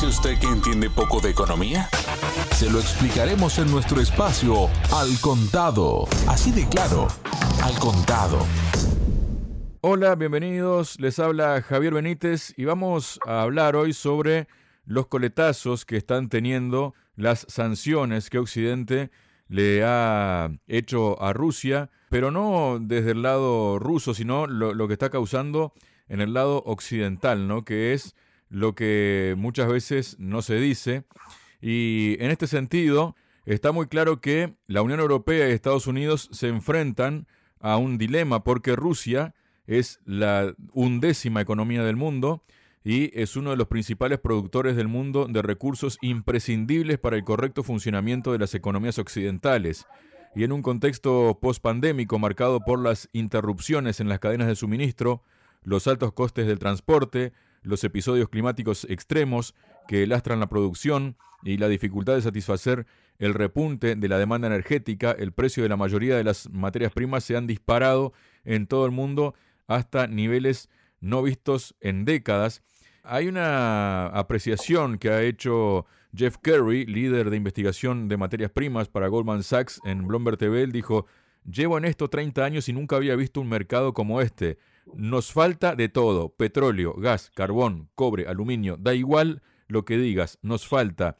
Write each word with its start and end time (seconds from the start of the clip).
dice 0.00 0.06
usted 0.06 0.38
que 0.38 0.46
entiende 0.46 0.88
poco 0.88 1.20
de 1.20 1.28
economía? 1.28 1.90
Se 2.52 2.70
lo 2.70 2.78
explicaremos 2.78 3.58
en 3.58 3.70
nuestro 3.70 4.00
espacio 4.00 4.70
Al 4.94 5.20
Contado. 5.20 6.08
Así 6.26 6.52
de 6.52 6.66
claro, 6.66 7.06
Al 7.62 7.78
Contado. 7.78 8.38
Hola, 9.82 10.14
bienvenidos. 10.14 10.98
Les 11.00 11.18
habla 11.18 11.60
Javier 11.60 11.92
Benítez 11.92 12.54
y 12.56 12.64
vamos 12.64 13.20
a 13.26 13.42
hablar 13.42 13.76
hoy 13.76 13.92
sobre 13.92 14.48
los 14.86 15.06
coletazos 15.06 15.84
que 15.84 15.98
están 15.98 16.30
teniendo 16.30 16.94
las 17.14 17.44
sanciones 17.50 18.30
que 18.30 18.38
Occidente 18.38 19.10
le 19.48 19.82
ha 19.84 20.48
hecho 20.66 21.22
a 21.22 21.34
Rusia, 21.34 21.90
pero 22.08 22.30
no 22.30 22.78
desde 22.80 23.10
el 23.10 23.20
lado 23.20 23.78
ruso, 23.78 24.14
sino 24.14 24.46
lo, 24.46 24.72
lo 24.72 24.86
que 24.88 24.94
está 24.94 25.10
causando 25.10 25.74
en 26.08 26.22
el 26.22 26.32
lado 26.32 26.62
occidental, 26.64 27.46
¿no? 27.46 27.66
Que 27.66 27.92
es 27.92 28.14
lo 28.50 28.74
que 28.74 29.34
muchas 29.38 29.68
veces 29.68 30.16
no 30.18 30.42
se 30.42 30.56
dice. 30.56 31.04
Y 31.62 32.16
en 32.20 32.30
este 32.30 32.46
sentido, 32.46 33.16
está 33.46 33.72
muy 33.72 33.86
claro 33.86 34.20
que 34.20 34.54
la 34.66 34.82
Unión 34.82 35.00
Europea 35.00 35.48
y 35.48 35.52
Estados 35.52 35.86
Unidos 35.86 36.28
se 36.32 36.48
enfrentan 36.48 37.26
a 37.60 37.76
un 37.78 37.96
dilema 37.96 38.44
porque 38.44 38.76
Rusia 38.76 39.34
es 39.66 40.00
la 40.04 40.54
undécima 40.72 41.40
economía 41.40 41.84
del 41.84 41.96
mundo 41.96 42.42
y 42.82 43.10
es 43.18 43.36
uno 43.36 43.50
de 43.50 43.56
los 43.56 43.68
principales 43.68 44.18
productores 44.18 44.74
del 44.74 44.88
mundo 44.88 45.26
de 45.28 45.42
recursos 45.42 45.98
imprescindibles 46.00 46.98
para 46.98 47.16
el 47.16 47.24
correcto 47.24 47.62
funcionamiento 47.62 48.32
de 48.32 48.38
las 48.38 48.54
economías 48.54 48.98
occidentales. 48.98 49.86
Y 50.34 50.44
en 50.44 50.52
un 50.52 50.62
contexto 50.62 51.38
post-pandémico 51.40 52.18
marcado 52.18 52.60
por 52.60 52.78
las 52.78 53.08
interrupciones 53.12 54.00
en 54.00 54.08
las 54.08 54.20
cadenas 54.20 54.48
de 54.48 54.56
suministro, 54.56 55.22
los 55.62 55.86
altos 55.86 56.12
costes 56.12 56.46
del 56.46 56.58
transporte, 56.58 57.32
los 57.62 57.84
episodios 57.84 58.28
climáticos 58.28 58.86
extremos 58.88 59.54
que 59.88 60.06
lastran 60.06 60.40
la 60.40 60.48
producción 60.48 61.16
y 61.42 61.56
la 61.56 61.68
dificultad 61.68 62.14
de 62.14 62.22
satisfacer 62.22 62.86
el 63.18 63.34
repunte 63.34 63.96
de 63.96 64.08
la 64.08 64.18
demanda 64.18 64.46
energética, 64.46 65.12
el 65.12 65.32
precio 65.32 65.62
de 65.62 65.68
la 65.68 65.76
mayoría 65.76 66.16
de 66.16 66.24
las 66.24 66.48
materias 66.50 66.92
primas 66.92 67.24
se 67.24 67.36
han 67.36 67.46
disparado 67.46 68.12
en 68.44 68.66
todo 68.66 68.86
el 68.86 68.92
mundo 68.92 69.34
hasta 69.66 70.06
niveles 70.06 70.68
no 71.00 71.22
vistos 71.22 71.74
en 71.80 72.04
décadas. 72.04 72.62
Hay 73.02 73.28
una 73.28 74.06
apreciación 74.06 74.98
que 74.98 75.10
ha 75.10 75.22
hecho 75.22 75.86
Jeff 76.14 76.36
Kerry, 76.42 76.86
líder 76.86 77.30
de 77.30 77.36
investigación 77.36 78.08
de 78.08 78.16
materias 78.16 78.50
primas 78.50 78.88
para 78.88 79.08
Goldman 79.08 79.42
Sachs 79.42 79.80
en 79.84 80.06
Bloomberg 80.06 80.36
TV. 80.36 80.66
Dijo, 80.66 81.06
llevo 81.50 81.78
en 81.78 81.84
esto 81.84 82.08
30 82.08 82.44
años 82.44 82.68
y 82.68 82.72
nunca 82.72 82.96
había 82.96 83.16
visto 83.16 83.40
un 83.40 83.48
mercado 83.48 83.94
como 83.94 84.20
este. 84.20 84.58
Nos 84.96 85.32
falta 85.32 85.74
de 85.74 85.88
todo, 85.88 86.30
petróleo, 86.30 86.94
gas, 86.94 87.30
carbón, 87.34 87.88
cobre, 87.94 88.26
aluminio, 88.26 88.76
da 88.76 88.94
igual 88.94 89.42
lo 89.68 89.84
que 89.84 89.96
digas, 89.96 90.38
nos 90.42 90.66
falta. 90.66 91.18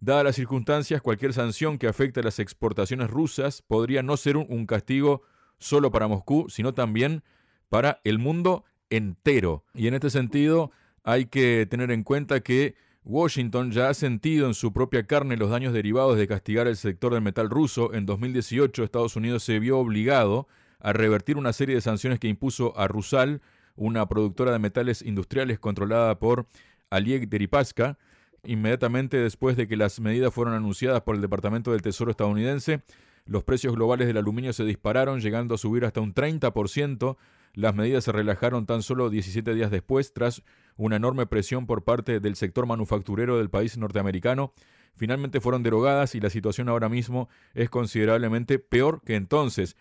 Dadas 0.00 0.24
las 0.24 0.36
circunstancias, 0.36 1.02
cualquier 1.02 1.34
sanción 1.34 1.76
que 1.76 1.86
afecte 1.86 2.20
a 2.20 2.22
las 2.22 2.38
exportaciones 2.38 3.10
rusas 3.10 3.60
podría 3.60 4.02
no 4.02 4.16
ser 4.16 4.38
un, 4.38 4.66
castigo 4.66 5.22
solo 5.58 5.90
para 5.90 6.08
Moscú, 6.08 6.46
sino 6.48 6.72
también 6.72 7.22
para 7.68 8.00
el 8.04 8.18
mundo 8.18 8.64
entero. 8.88 9.64
Y 9.74 9.88
en 9.88 9.94
este 9.94 10.08
sentido 10.08 10.70
hay 11.04 11.26
que 11.26 11.66
tener 11.68 11.90
en 11.90 12.02
cuenta 12.02 12.40
que 12.40 12.76
Washington 13.04 13.72
ya 13.72 13.90
ha 13.90 13.94
sentido 13.94 14.46
en 14.46 14.54
su 14.54 14.72
propia 14.72 15.06
carne 15.06 15.36
los 15.36 15.50
daños 15.50 15.74
derivados 15.74 16.16
de 16.16 16.26
castigar 16.26 16.66
el 16.66 16.76
sector 16.76 17.12
del 17.12 17.22
metal 17.22 17.50
ruso. 17.50 17.92
En 17.92 18.06
2018 18.06 18.82
Estados 18.82 19.16
Unidos 19.16 19.42
se 19.42 19.58
vio 19.58 19.78
obligado 19.78 20.48
a 20.80 20.92
revertir 20.92 21.36
una 21.36 21.52
serie 21.52 21.74
de 21.74 21.80
sanciones 21.80 22.18
que 22.18 22.28
impuso 22.28 22.76
a 22.78 22.88
Rusal, 22.88 23.40
una 23.76 24.08
productora 24.08 24.52
de 24.52 24.58
metales 24.58 25.02
industriales 25.02 25.58
controlada 25.58 26.18
por 26.18 26.46
Alieg 26.90 27.28
Deripaska, 27.28 27.98
inmediatamente 28.44 29.16
después 29.16 29.56
de 29.56 29.68
que 29.68 29.76
las 29.76 30.00
medidas 30.00 30.32
fueron 30.32 30.54
anunciadas 30.54 31.02
por 31.02 31.14
el 31.14 31.20
Departamento 31.20 31.72
del 31.72 31.82
Tesoro 31.82 32.10
estadounidense. 32.10 32.82
Los 33.26 33.44
precios 33.44 33.74
globales 33.74 34.06
del 34.06 34.16
aluminio 34.16 34.52
se 34.52 34.64
dispararon, 34.64 35.20
llegando 35.20 35.54
a 35.54 35.58
subir 35.58 35.84
hasta 35.84 36.00
un 36.00 36.14
30%. 36.14 37.16
Las 37.54 37.74
medidas 37.74 38.04
se 38.04 38.12
relajaron 38.12 38.66
tan 38.66 38.82
solo 38.82 39.10
17 39.10 39.54
días 39.54 39.70
después, 39.70 40.12
tras 40.12 40.42
una 40.76 40.96
enorme 40.96 41.26
presión 41.26 41.66
por 41.66 41.84
parte 41.84 42.20
del 42.20 42.36
sector 42.36 42.66
manufacturero 42.66 43.38
del 43.38 43.50
país 43.50 43.76
norteamericano. 43.76 44.52
Finalmente 44.96 45.40
fueron 45.40 45.62
derogadas 45.62 46.14
y 46.14 46.20
la 46.20 46.30
situación 46.30 46.68
ahora 46.68 46.88
mismo 46.88 47.28
es 47.54 47.70
considerablemente 47.70 48.58
peor 48.58 49.02
que 49.02 49.14
entonces. 49.14 49.76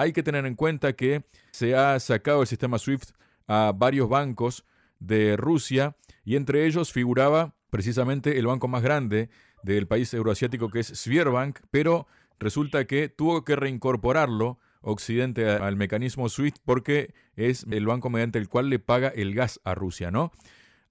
Hay 0.00 0.14
que 0.14 0.22
tener 0.22 0.46
en 0.46 0.54
cuenta 0.54 0.94
que 0.94 1.24
se 1.50 1.76
ha 1.76 2.00
sacado 2.00 2.40
el 2.40 2.46
sistema 2.46 2.78
SWIFT 2.78 3.10
a 3.46 3.74
varios 3.76 4.08
bancos 4.08 4.64
de 4.98 5.36
Rusia 5.36 5.94
y 6.24 6.36
entre 6.36 6.64
ellos 6.64 6.90
figuraba 6.90 7.54
precisamente 7.68 8.38
el 8.38 8.46
banco 8.46 8.66
más 8.66 8.82
grande 8.82 9.28
del 9.62 9.86
país 9.86 10.14
euroasiático 10.14 10.70
que 10.70 10.80
es 10.80 10.86
Sberbank, 10.86 11.58
pero 11.70 12.06
resulta 12.38 12.86
que 12.86 13.10
tuvo 13.10 13.44
que 13.44 13.56
reincorporarlo 13.56 14.58
Occidente 14.80 15.46
al 15.46 15.76
mecanismo 15.76 16.30
SWIFT 16.30 16.56
porque 16.64 17.12
es 17.36 17.66
el 17.70 17.84
banco 17.84 18.08
mediante 18.08 18.38
el 18.38 18.48
cual 18.48 18.70
le 18.70 18.78
paga 18.78 19.08
el 19.08 19.34
gas 19.34 19.60
a 19.64 19.74
Rusia, 19.74 20.10
¿no? 20.10 20.32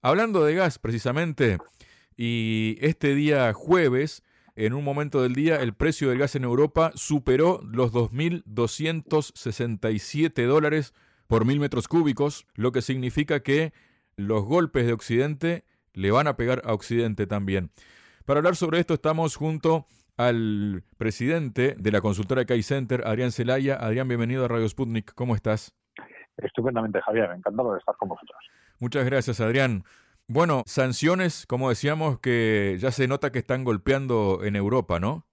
Hablando 0.02 0.44
de 0.44 0.54
gas 0.54 0.78
precisamente, 0.78 1.58
y 2.16 2.78
este 2.80 3.16
día 3.16 3.52
jueves 3.54 4.22
en 4.56 4.74
un 4.74 4.84
momento 4.84 5.22
del 5.22 5.34
día 5.34 5.56
el 5.56 5.74
precio 5.74 6.08
del 6.08 6.18
gas 6.18 6.36
en 6.36 6.44
Europa 6.44 6.92
superó 6.94 7.60
los 7.62 7.92
2.267 7.92 10.46
dólares 10.46 10.94
por 11.26 11.44
mil 11.44 11.60
metros 11.60 11.88
cúbicos, 11.88 12.46
lo 12.54 12.72
que 12.72 12.80
significa 12.82 13.40
que 13.40 13.72
los 14.16 14.44
golpes 14.44 14.86
de 14.86 14.92
Occidente 14.92 15.64
le 15.92 16.10
van 16.10 16.26
a 16.26 16.36
pegar 16.36 16.62
a 16.64 16.74
Occidente 16.74 17.26
también. 17.26 17.70
Para 18.24 18.38
hablar 18.38 18.56
sobre 18.56 18.80
esto 18.80 18.94
estamos 18.94 19.36
junto 19.36 19.86
al 20.16 20.82
presidente 20.98 21.76
de 21.78 21.92
la 21.92 22.00
consultora 22.00 22.44
Kai 22.44 22.62
Center, 22.62 23.02
Adrián 23.06 23.32
Celaya. 23.32 23.76
Adrián, 23.76 24.08
bienvenido 24.08 24.44
a 24.44 24.48
Radio 24.48 24.68
Sputnik. 24.68 25.14
¿Cómo 25.14 25.34
estás? 25.34 25.74
Estupendamente, 26.36 27.00
Javier. 27.00 27.30
Encantado 27.34 27.72
de 27.72 27.78
estar 27.78 27.96
con 27.96 28.10
vosotros. 28.10 28.38
Muchas 28.78 29.04
gracias, 29.04 29.40
Adrián. 29.40 29.84
Bueno, 30.32 30.62
sanciones, 30.64 31.44
como 31.44 31.70
decíamos, 31.70 32.20
que 32.20 32.76
ya 32.78 32.92
se 32.92 33.08
nota 33.08 33.32
que 33.32 33.40
están 33.40 33.64
golpeando 33.64 34.44
en 34.44 34.54
Europa, 34.54 35.00
¿no? 35.00 35.24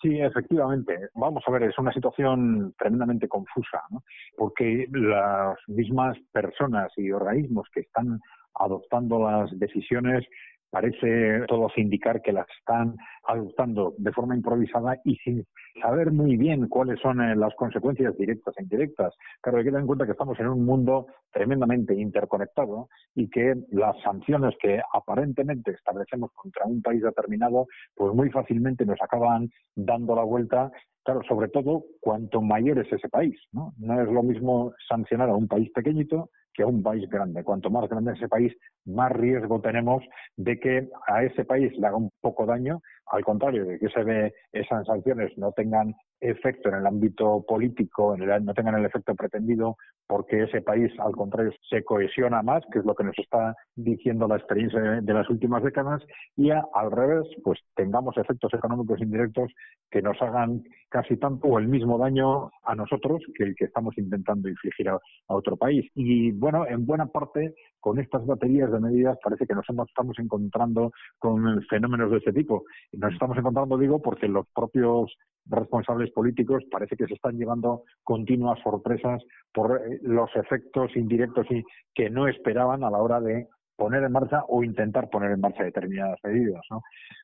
Sí, 0.00 0.18
efectivamente. 0.20 1.10
Vamos 1.14 1.44
a 1.46 1.50
ver, 1.50 1.64
es 1.64 1.78
una 1.78 1.92
situación 1.92 2.74
tremendamente 2.78 3.28
confusa, 3.28 3.82
¿no? 3.90 4.02
porque 4.38 4.86
las 4.90 5.58
mismas 5.66 6.16
personas 6.32 6.90
y 6.96 7.10
organismos 7.10 7.68
que 7.74 7.80
están 7.80 8.20
adoptando 8.54 9.18
las 9.18 9.50
decisiones 9.58 10.24
parece 10.70 11.44
todos 11.46 11.76
indicar 11.76 12.22
que 12.22 12.32
las 12.32 12.46
están 12.58 12.96
adoptando 13.24 13.94
de 13.98 14.12
forma 14.12 14.34
improvisada 14.34 14.98
y 15.04 15.16
sin 15.16 15.44
saber 15.80 16.12
muy 16.12 16.36
bien 16.36 16.68
cuáles 16.68 17.00
son 17.00 17.20
eh, 17.20 17.36
las 17.36 17.54
consecuencias 17.54 18.16
directas 18.16 18.54
e 18.58 18.62
indirectas. 18.62 19.14
Claro, 19.40 19.58
hay 19.58 19.64
que 19.64 19.70
tener 19.70 19.82
en 19.82 19.86
cuenta 19.86 20.06
que 20.06 20.12
estamos 20.12 20.38
en 20.40 20.48
un 20.48 20.64
mundo 20.64 21.06
tremendamente 21.32 21.94
interconectado 21.94 22.88
y 23.14 23.28
que 23.28 23.54
las 23.70 24.00
sanciones 24.02 24.54
que 24.60 24.80
aparentemente 24.92 25.72
establecemos 25.72 26.30
contra 26.34 26.66
un 26.66 26.82
país 26.82 27.02
determinado, 27.02 27.66
pues 27.94 28.14
muy 28.14 28.30
fácilmente 28.30 28.84
nos 28.84 29.00
acaban 29.00 29.50
dando 29.74 30.14
la 30.14 30.24
vuelta 30.24 30.70
Claro, 31.04 31.20
sobre 31.28 31.48
todo 31.48 31.82
cuanto 32.00 32.40
mayor 32.40 32.78
es 32.78 32.92
ese 32.92 33.08
país, 33.08 33.36
¿no? 33.50 33.72
No 33.78 34.00
es 34.00 34.08
lo 34.08 34.22
mismo 34.22 34.72
sancionar 34.88 35.30
a 35.30 35.34
un 35.34 35.48
país 35.48 35.68
pequeñito 35.74 36.30
que 36.54 36.62
a 36.62 36.66
un 36.66 36.82
país 36.82 37.08
grande. 37.08 37.42
Cuanto 37.42 37.70
más 37.70 37.88
grande 37.88 38.12
es 38.12 38.18
ese 38.18 38.28
país, 38.28 38.52
más 38.84 39.10
riesgo 39.10 39.60
tenemos 39.60 40.04
de 40.36 40.60
que 40.60 40.88
a 41.08 41.24
ese 41.24 41.44
país 41.44 41.72
le 41.76 41.86
haga 41.88 41.96
un 41.96 42.10
poco 42.20 42.46
daño, 42.46 42.80
al 43.12 43.24
contrario 43.24 43.64
de 43.64 43.78
que 43.78 43.88
se 43.88 44.02
ve 44.02 44.34
esas 44.52 44.86
sanciones 44.86 45.36
no 45.38 45.52
tengan 45.52 45.94
efecto 46.22 46.68
en 46.68 46.76
el 46.76 46.86
ámbito 46.86 47.44
político, 47.46 48.16
no 48.16 48.54
tengan 48.54 48.76
el 48.76 48.86
efecto 48.86 49.14
pretendido, 49.14 49.76
porque 50.06 50.44
ese 50.44 50.62
país, 50.62 50.92
al 51.00 51.12
contrario, 51.12 51.52
se 51.68 51.82
cohesiona 51.82 52.42
más, 52.42 52.62
que 52.72 52.78
es 52.78 52.84
lo 52.84 52.94
que 52.94 53.04
nos 53.04 53.18
está 53.18 53.54
diciendo 53.74 54.28
la 54.28 54.36
experiencia 54.36 54.80
de, 54.80 55.12
las 55.12 55.28
últimas 55.28 55.64
décadas, 55.64 56.00
y 56.36 56.50
al 56.50 56.90
revés, 56.90 57.26
pues 57.42 57.58
tengamos 57.74 58.16
efectos 58.16 58.54
económicos 58.54 59.00
indirectos 59.00 59.50
que 59.90 60.00
nos 60.00 60.20
hagan 60.22 60.62
casi 60.88 61.16
tanto 61.16 61.48
o 61.48 61.58
el 61.58 61.66
mismo 61.66 61.98
daño 61.98 62.50
a 62.62 62.74
nosotros 62.76 63.20
que 63.36 63.44
el 63.44 63.56
que 63.56 63.64
estamos 63.64 63.96
intentando 63.98 64.48
infligir 64.48 64.88
a, 64.90 64.98
otro 65.26 65.56
país. 65.56 65.90
Y 65.94 66.30
bueno, 66.32 66.66
en 66.68 66.86
buena 66.86 67.06
parte, 67.06 67.54
con 67.80 67.98
estas 67.98 68.24
baterías 68.26 68.70
de 68.70 68.80
medidas 68.80 69.18
parece 69.24 69.46
que 69.46 69.54
nos 69.54 69.64
estamos 69.68 70.18
encontrando 70.18 70.92
con 71.18 71.62
fenómenos 71.68 72.10
de 72.10 72.18
este 72.18 72.32
tipo. 72.32 72.64
Nos 72.92 73.12
estamos 73.12 73.36
encontrando, 73.38 73.78
digo, 73.78 74.00
porque 74.00 74.28
los 74.28 74.46
propios 74.54 75.16
responsables 75.46 76.11
políticos 76.12 76.62
parece 76.70 76.96
que 76.96 77.06
se 77.06 77.14
están 77.14 77.36
llevando 77.36 77.82
continuas 78.04 78.58
sorpresas 78.62 79.22
por 79.52 79.80
eh, 79.80 79.98
los 80.02 80.30
efectos 80.36 80.96
indirectos 80.96 81.46
y 81.50 81.64
que 81.94 82.10
no 82.10 82.28
esperaban 82.28 82.84
a 82.84 82.90
la 82.90 82.98
hora 82.98 83.20
de 83.20 83.48
poner 83.76 84.02
en 84.04 84.12
marcha 84.12 84.44
o 84.48 84.62
intentar 84.62 85.10
poner 85.10 85.32
en 85.32 85.40
marcha 85.40 85.64
determinadas 85.64 86.18
medidas. 86.22 86.62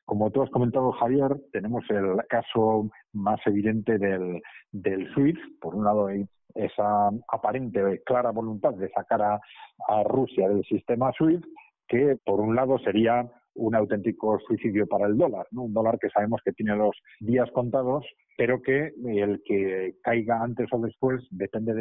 Como 0.05 0.29
tú 0.31 0.41
has 0.41 0.49
comentado, 0.49 0.91
Javier, 0.91 1.37
tenemos 1.51 1.85
el 1.89 2.17
caso 2.27 2.89
más 3.13 3.39
evidente 3.45 3.97
del, 3.97 4.41
del 4.71 5.09
SWIFT. 5.13 5.39
Por 5.61 5.75
un 5.75 5.85
lado, 5.85 6.07
hay 6.07 6.25
esa 6.55 7.09
aparente 7.27 8.01
clara 8.05 8.31
voluntad 8.31 8.73
de 8.73 8.89
sacar 8.89 9.21
a, 9.21 9.39
a 9.87 10.03
Rusia 10.03 10.49
del 10.49 10.63
sistema 10.65 11.11
SWIFT, 11.13 11.45
que 11.87 12.17
por 12.25 12.39
un 12.39 12.55
lado 12.55 12.77
sería 12.79 13.25
un 13.59 13.75
auténtico 13.75 14.39
suicidio 14.39 14.87
para 14.87 15.07
el 15.07 15.17
dólar, 15.17 15.45
¿no? 15.51 15.63
Un 15.63 15.73
dólar 15.73 15.99
que 15.99 16.09
sabemos 16.09 16.41
que 16.43 16.53
tiene 16.53 16.75
los 16.75 16.95
días 17.19 17.49
contados, 17.51 18.05
pero 18.37 18.61
que 18.61 18.93
el 19.05 19.41
que 19.45 19.95
caiga 20.01 20.41
antes 20.41 20.67
o 20.71 20.79
después 20.79 21.21
depende 21.29 21.73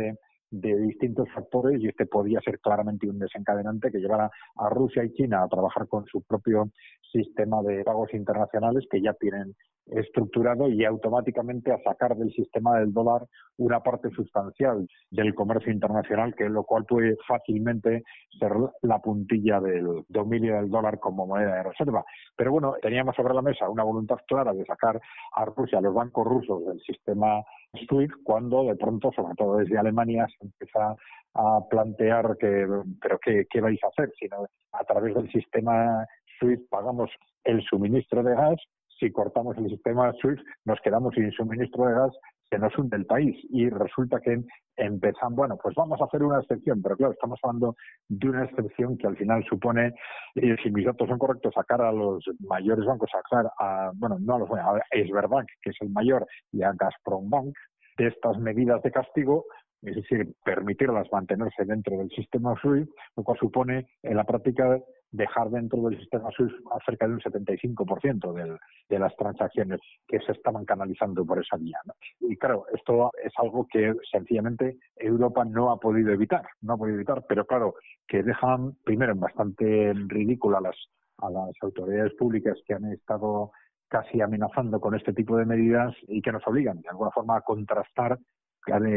de 0.50 0.80
distintos 0.80 1.28
factores 1.34 1.80
y 1.80 1.88
este 1.88 2.06
podía 2.06 2.40
ser 2.40 2.58
claramente 2.60 3.08
un 3.08 3.18
desencadenante 3.18 3.90
que 3.90 3.98
llevara 3.98 4.30
a 4.56 4.68
Rusia 4.70 5.04
y 5.04 5.12
China 5.12 5.42
a 5.42 5.48
trabajar 5.48 5.86
con 5.88 6.06
su 6.06 6.22
propio 6.22 6.70
sistema 7.12 7.62
de 7.62 7.84
pagos 7.84 8.12
internacionales 8.14 8.86
que 8.90 9.00
ya 9.00 9.12
tienen 9.14 9.54
estructurado 9.90 10.68
y 10.68 10.84
automáticamente 10.84 11.72
a 11.72 11.78
sacar 11.82 12.16
del 12.16 12.32
sistema 12.32 12.78
del 12.78 12.92
dólar 12.92 13.26
una 13.56 13.80
parte 13.80 14.10
sustancial 14.10 14.88
del 15.10 15.34
comercio 15.34 15.72
internacional, 15.72 16.34
que 16.34 16.48
lo 16.48 16.64
cual 16.64 16.84
puede 16.84 17.16
fácilmente 17.26 18.04
ser 18.38 18.52
la 18.82 18.98
puntilla 19.00 19.60
del 19.60 20.04
dominio 20.08 20.56
del 20.56 20.70
dólar 20.70 20.98
como 20.98 21.26
moneda 21.26 21.56
de 21.56 21.62
reserva. 21.64 22.04
Pero 22.36 22.52
bueno, 22.52 22.74
teníamos 22.80 23.16
sobre 23.16 23.34
la 23.34 23.42
mesa 23.42 23.68
una 23.68 23.82
voluntad 23.82 24.18
clara 24.26 24.52
de 24.52 24.64
sacar 24.64 25.00
a 25.32 25.44
Rusia, 25.44 25.78
a 25.78 25.82
los 25.82 25.94
bancos 25.94 26.26
rusos 26.26 26.64
del 26.66 26.80
sistema 26.80 27.42
SWIFT, 27.88 28.22
cuando 28.22 28.64
de 28.64 28.76
pronto, 28.76 29.10
sobre 29.12 29.34
todo 29.34 29.58
desde 29.58 29.78
Alemania, 29.78 30.26
se 30.38 30.46
empieza 30.46 30.94
a 31.34 31.60
plantear 31.68 32.36
que, 32.38 32.66
pero 33.00 33.18
qué, 33.18 33.46
qué 33.50 33.60
vais 33.60 33.82
a 33.84 33.88
hacer, 33.88 34.12
sino 34.18 34.46
a 34.72 34.84
través 34.84 35.14
del 35.14 35.30
sistema 35.30 36.06
SWIFT 36.38 36.68
pagamos 36.68 37.10
el 37.44 37.62
suministro 37.62 38.22
de 38.22 38.34
gas 38.34 38.56
si 38.98 39.10
cortamos 39.10 39.56
el 39.58 39.68
sistema 39.68 40.12
SWIFT 40.20 40.40
nos 40.64 40.80
quedamos 40.80 41.14
sin 41.14 41.30
suministro 41.32 41.86
de 41.86 41.94
gas, 41.94 42.12
se 42.50 42.58
nos 42.58 42.76
hunde 42.78 42.96
el 42.96 43.06
país. 43.06 43.36
Y 43.50 43.68
resulta 43.68 44.20
que 44.20 44.42
empezan, 44.76 45.34
bueno, 45.34 45.58
pues 45.62 45.74
vamos 45.74 46.00
a 46.00 46.04
hacer 46.04 46.22
una 46.22 46.40
excepción, 46.40 46.80
pero 46.82 46.96
claro, 46.96 47.12
estamos 47.12 47.38
hablando 47.42 47.76
de 48.08 48.28
una 48.28 48.44
excepción 48.44 48.96
que 48.96 49.06
al 49.06 49.16
final 49.16 49.44
supone, 49.48 49.92
y 50.34 50.54
si 50.62 50.70
mis 50.70 50.86
datos 50.86 51.08
son 51.08 51.18
correctos, 51.18 51.54
sacar 51.54 51.82
a 51.82 51.92
los 51.92 52.24
mayores 52.40 52.84
bancos, 52.84 53.10
sacar 53.10 53.50
a, 53.58 53.90
bueno, 53.94 54.16
no 54.20 54.36
a 54.36 54.38
los 54.38 54.50
a 54.50 54.80
Sberbank, 54.92 55.48
que 55.62 55.70
es 55.70 55.76
el 55.80 55.90
mayor, 55.90 56.26
y 56.52 56.62
a 56.62 56.72
Gazprom 56.72 57.28
Bank, 57.28 57.54
de 57.98 58.08
estas 58.08 58.38
medidas 58.38 58.82
de 58.82 58.92
castigo, 58.92 59.44
es 59.82 59.96
decir, 59.96 60.32
permitirlas 60.44 61.06
mantenerse 61.12 61.64
dentro 61.64 61.96
del 61.98 62.10
sistema 62.10 62.54
SWIFT, 62.60 62.90
lo 63.16 63.22
cual 63.22 63.38
supone 63.38 63.86
en 64.02 64.16
la 64.16 64.24
práctica 64.24 64.80
dejar 65.10 65.50
dentro 65.50 65.82
del 65.82 65.98
sistema 65.98 66.30
SWIFT 66.30 66.54
cerca 66.84 67.06
de 67.06 67.14
un 67.14 67.20
75% 67.20 68.32
del, 68.32 68.58
de 68.88 68.98
las 68.98 69.14
transacciones 69.16 69.80
que 70.06 70.18
se 70.20 70.32
estaban 70.32 70.64
canalizando 70.64 71.24
por 71.24 71.38
esa 71.38 71.56
vía. 71.56 71.78
Y 72.20 72.36
claro, 72.36 72.66
esto 72.74 73.10
es 73.22 73.32
algo 73.36 73.66
que 73.70 73.94
sencillamente 74.10 74.78
Europa 74.96 75.44
no 75.44 75.70
ha 75.70 75.78
podido 75.78 76.12
evitar, 76.12 76.46
no 76.60 76.74
ha 76.74 76.76
podido 76.76 76.96
evitar, 76.96 77.24
pero 77.28 77.46
claro, 77.46 77.74
que 78.06 78.22
dejan 78.22 78.74
primero 78.84 79.12
en 79.12 79.20
bastante 79.20 79.92
ridícula 80.06 80.58
a 80.58 80.62
las, 80.62 80.76
a 81.18 81.30
las 81.30 81.50
autoridades 81.62 82.14
públicas 82.14 82.58
que 82.66 82.74
han 82.74 82.92
estado 82.92 83.52
casi 83.88 84.20
amenazando 84.20 84.80
con 84.80 84.94
este 84.94 85.14
tipo 85.14 85.36
de 85.38 85.46
medidas 85.46 85.94
y 86.08 86.20
que 86.20 86.32
nos 86.32 86.46
obligan 86.46 86.80
de 86.82 86.90
alguna 86.90 87.10
forma 87.10 87.38
a 87.38 87.40
contrastar 87.40 88.18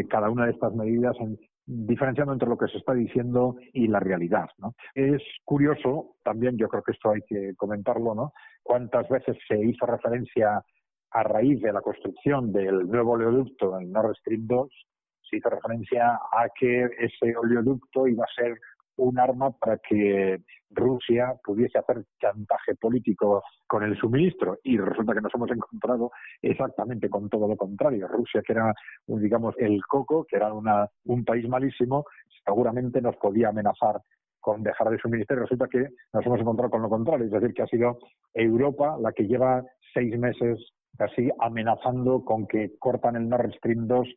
cada 0.10 0.30
una 0.30 0.46
de 0.46 0.52
estas 0.52 0.74
medidas 0.74 1.16
en, 1.22 1.40
diferenciando 1.66 2.34
entre 2.34 2.50
lo 2.50 2.58
que 2.58 2.68
se 2.68 2.78
está 2.78 2.94
diciendo 2.94 3.56
y 3.74 3.88
la 3.88 4.00
realidad. 4.00 4.50
¿no? 4.58 4.76
Es 4.96 5.22
curioso, 5.46 6.16
también 6.24 6.58
yo 6.58 6.68
creo 6.68 6.84
que 6.84 6.92
esto 6.92 7.12
hay 7.12 7.22
que 7.28 7.54
comentarlo, 7.56 8.16
¿no? 8.16 8.34
cuántas 8.64 9.08
veces 9.10 9.38
se 9.48 9.58
hizo 9.58 9.86
referencia 9.86 10.62
a 11.12 11.24
raíz 11.24 11.62
de 11.62 11.74
la 11.74 11.82
construcción 11.82 12.52
del 12.52 12.88
nuevo 12.88 13.12
oleoducto 13.14 13.80
en 13.80 13.92
Nord 13.92 14.16
Stream 14.18 14.48
2, 14.48 14.70
se 15.30 15.38
hizo 15.38 15.50
referencia 15.50 16.14
a 16.14 16.48
que 16.58 16.90
ese 17.00 17.36
oleoducto 17.36 18.08
iba 18.08 18.26
a 18.26 18.42
ser 18.42 18.58
un 19.02 19.20
arma 19.20 19.52
para 19.52 19.78
que 19.78 20.38
Rusia 20.70 21.34
pudiese 21.44 21.80
hacer 21.80 22.04
chantaje 22.20 22.76
político 22.76 23.44
con 23.68 23.84
el 23.84 23.98
suministro 23.98 24.60
y 24.64 24.78
resulta 24.78 25.14
que 25.14 25.22
nos 25.22 25.34
hemos 25.34 25.50
encontrado 25.52 26.12
exactamente 26.42 27.10
con 27.10 27.30
todo 27.30 27.48
lo 27.48 27.58
contrario. 27.58 28.08
Rusia, 28.08 28.42
que 28.46 28.54
era, 28.54 28.74
digamos, 29.08 29.56
el 29.58 29.82
coco, 29.88 30.26
que 30.26 30.36
era 30.36 30.54
una, 30.54 30.88
un 31.06 31.26
país 31.26 31.48
malísimo, 31.50 32.06
seguramente 32.46 33.02
nos 33.02 33.16
podía 33.18 33.50
amenazar 33.50 34.02
con 34.40 34.64
dejar 34.64 34.90
de 34.90 34.98
suministrar 34.98 35.40
y 35.40 35.42
resulta 35.42 35.68
que 35.68 35.88
nos 36.14 36.26
hemos 36.26 36.40
encontrado 36.40 36.72
con 36.72 36.82
lo 36.82 36.90
contrario, 36.90 37.26
es 37.26 37.32
decir, 37.32 37.54
que 37.54 37.62
ha 37.62 37.68
sido 37.68 38.00
Europa 38.34 38.98
la 39.00 39.12
que 39.12 39.28
lleva 39.28 39.64
seis 39.94 40.18
meses 40.18 40.60
casi 40.98 41.30
amenazando 41.40 42.24
con 42.24 42.48
que 42.48 42.72
cortan 42.80 43.16
el 43.16 43.30
Nord 43.30 43.54
Stream 43.54 43.88
2 43.88 44.08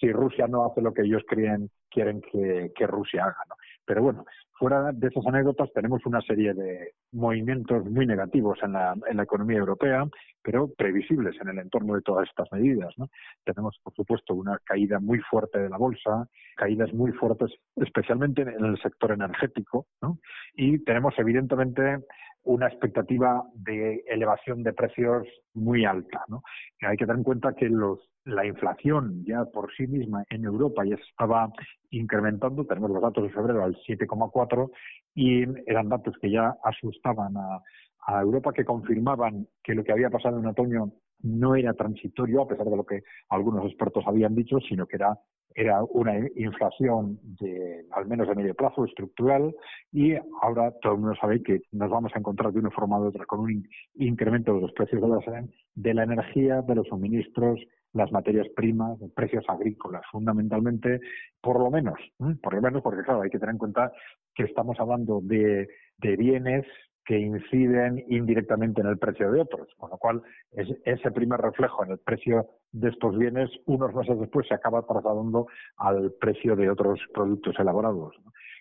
si 0.00 0.10
Rusia 0.10 0.46
no 0.48 0.64
hace 0.64 0.80
lo 0.80 0.92
que 0.92 1.02
ellos 1.02 1.22
creen, 1.28 1.70
quieren 1.90 2.20
que, 2.22 2.86
Rusia 2.86 3.24
haga. 3.24 3.54
Pero 3.84 4.02
bueno, 4.02 4.24
fuera 4.52 4.92
de 4.92 5.08
esas 5.08 5.26
anécdotas 5.26 5.72
tenemos 5.72 6.06
una 6.06 6.20
serie 6.20 6.54
de 6.54 6.92
movimientos 7.12 7.84
muy 7.84 8.06
negativos 8.06 8.58
en 8.62 8.72
la, 8.72 8.94
en 9.10 9.16
la 9.16 9.24
economía 9.24 9.58
europea, 9.58 10.06
pero 10.42 10.68
previsibles 10.72 11.34
en 11.40 11.48
el 11.48 11.58
entorno 11.58 11.94
de 11.94 12.02
todas 12.02 12.28
estas 12.28 12.50
medidas. 12.52 12.92
¿no? 12.96 13.08
Tenemos, 13.44 13.78
por 13.82 13.94
supuesto, 13.94 14.34
una 14.34 14.58
caída 14.64 15.00
muy 15.00 15.18
fuerte 15.18 15.58
de 15.58 15.68
la 15.68 15.78
bolsa, 15.78 16.28
caídas 16.56 16.92
muy 16.92 17.12
fuertes, 17.12 17.50
especialmente 17.76 18.42
en 18.42 18.64
el 18.64 18.80
sector 18.80 19.12
energético, 19.12 19.86
¿no? 20.00 20.18
y 20.54 20.78
tenemos, 20.84 21.14
evidentemente, 21.18 21.98
una 22.44 22.66
expectativa 22.66 23.44
de 23.54 24.04
elevación 24.08 24.62
de 24.62 24.72
precios 24.72 25.26
muy 25.54 25.84
alta. 25.84 26.24
¿no? 26.28 26.42
Hay 26.82 26.96
que 26.96 27.04
tener 27.04 27.18
en 27.18 27.24
cuenta 27.24 27.54
que 27.54 27.68
los, 27.68 28.00
la 28.24 28.46
inflación 28.46 29.24
ya 29.24 29.44
por 29.44 29.72
sí 29.74 29.86
misma 29.86 30.24
en 30.30 30.44
Europa 30.44 30.84
ya 30.84 30.96
estaba 30.96 31.52
incrementando, 31.90 32.64
tenemos 32.64 32.90
los 32.90 33.02
datos 33.02 33.24
de 33.24 33.30
febrero 33.30 33.64
al 33.64 33.76
7,4 33.76 34.70
y 35.14 35.44
eran 35.66 35.88
datos 35.88 36.14
que 36.20 36.30
ya 36.30 36.54
asustaban 36.64 37.36
a, 37.36 37.60
a 38.06 38.20
Europa, 38.20 38.52
que 38.52 38.64
confirmaban 38.64 39.46
que 39.62 39.74
lo 39.74 39.84
que 39.84 39.92
había 39.92 40.10
pasado 40.10 40.38
en 40.38 40.46
otoño 40.46 40.92
no 41.22 41.54
era 41.54 41.74
transitorio, 41.74 42.42
a 42.42 42.48
pesar 42.48 42.66
de 42.66 42.76
lo 42.76 42.84
que 42.84 43.02
algunos 43.28 43.64
expertos 43.66 44.04
habían 44.06 44.34
dicho, 44.34 44.58
sino 44.68 44.86
que 44.86 44.96
era, 44.96 45.16
era 45.54 45.82
una 45.84 46.18
inflación 46.36 47.18
de 47.40 47.84
al 47.92 48.06
menos 48.06 48.28
de 48.28 48.34
medio 48.34 48.54
plazo, 48.54 48.84
estructural, 48.84 49.54
y 49.92 50.14
ahora 50.42 50.72
todo 50.80 50.94
el 50.94 51.00
mundo 51.00 51.16
sabe 51.20 51.42
que 51.42 51.60
nos 51.72 51.90
vamos 51.90 52.12
a 52.14 52.18
encontrar 52.18 52.52
de 52.52 52.60
una 52.60 52.70
forma 52.70 52.98
u 52.98 53.06
otra 53.06 53.26
con 53.26 53.40
un 53.40 53.68
incremento 53.94 54.54
de 54.54 54.60
los 54.60 54.72
precios 54.72 55.02
de 55.02 55.08
la, 55.08 55.44
de 55.74 55.94
la 55.94 56.02
energía, 56.04 56.62
de 56.62 56.74
los 56.74 56.86
suministros, 56.88 57.60
las 57.92 58.10
materias 58.10 58.48
primas, 58.56 58.98
precios 59.14 59.44
agrícolas, 59.48 60.02
fundamentalmente, 60.10 61.00
por 61.40 61.58
lo 61.58 61.70
menos, 61.70 61.98
por 62.42 62.54
lo 62.54 62.62
menos 62.62 62.82
porque 62.82 63.02
claro, 63.02 63.22
hay 63.22 63.30
que 63.30 63.38
tener 63.38 63.52
en 63.52 63.58
cuenta 63.58 63.92
que 64.34 64.44
estamos 64.44 64.78
hablando 64.80 65.20
de, 65.22 65.68
de 65.98 66.16
bienes 66.16 66.64
que 67.04 67.18
inciden 67.18 68.04
indirectamente 68.08 68.80
en 68.80 68.86
el 68.86 68.98
precio 68.98 69.30
de 69.32 69.40
otros, 69.40 69.68
con 69.76 69.90
lo 69.90 69.98
cual 69.98 70.22
ese 70.52 71.10
primer 71.10 71.40
reflejo 71.40 71.84
en 71.84 71.92
el 71.92 71.98
precio 71.98 72.46
de 72.70 72.90
estos 72.90 73.18
bienes 73.18 73.50
unos 73.66 73.94
meses 73.94 74.18
después 74.18 74.46
se 74.46 74.54
acaba 74.54 74.86
trasladando 74.86 75.46
al 75.76 76.12
precio 76.20 76.54
de 76.54 76.70
otros 76.70 77.00
productos 77.12 77.58
elaborados. 77.58 78.14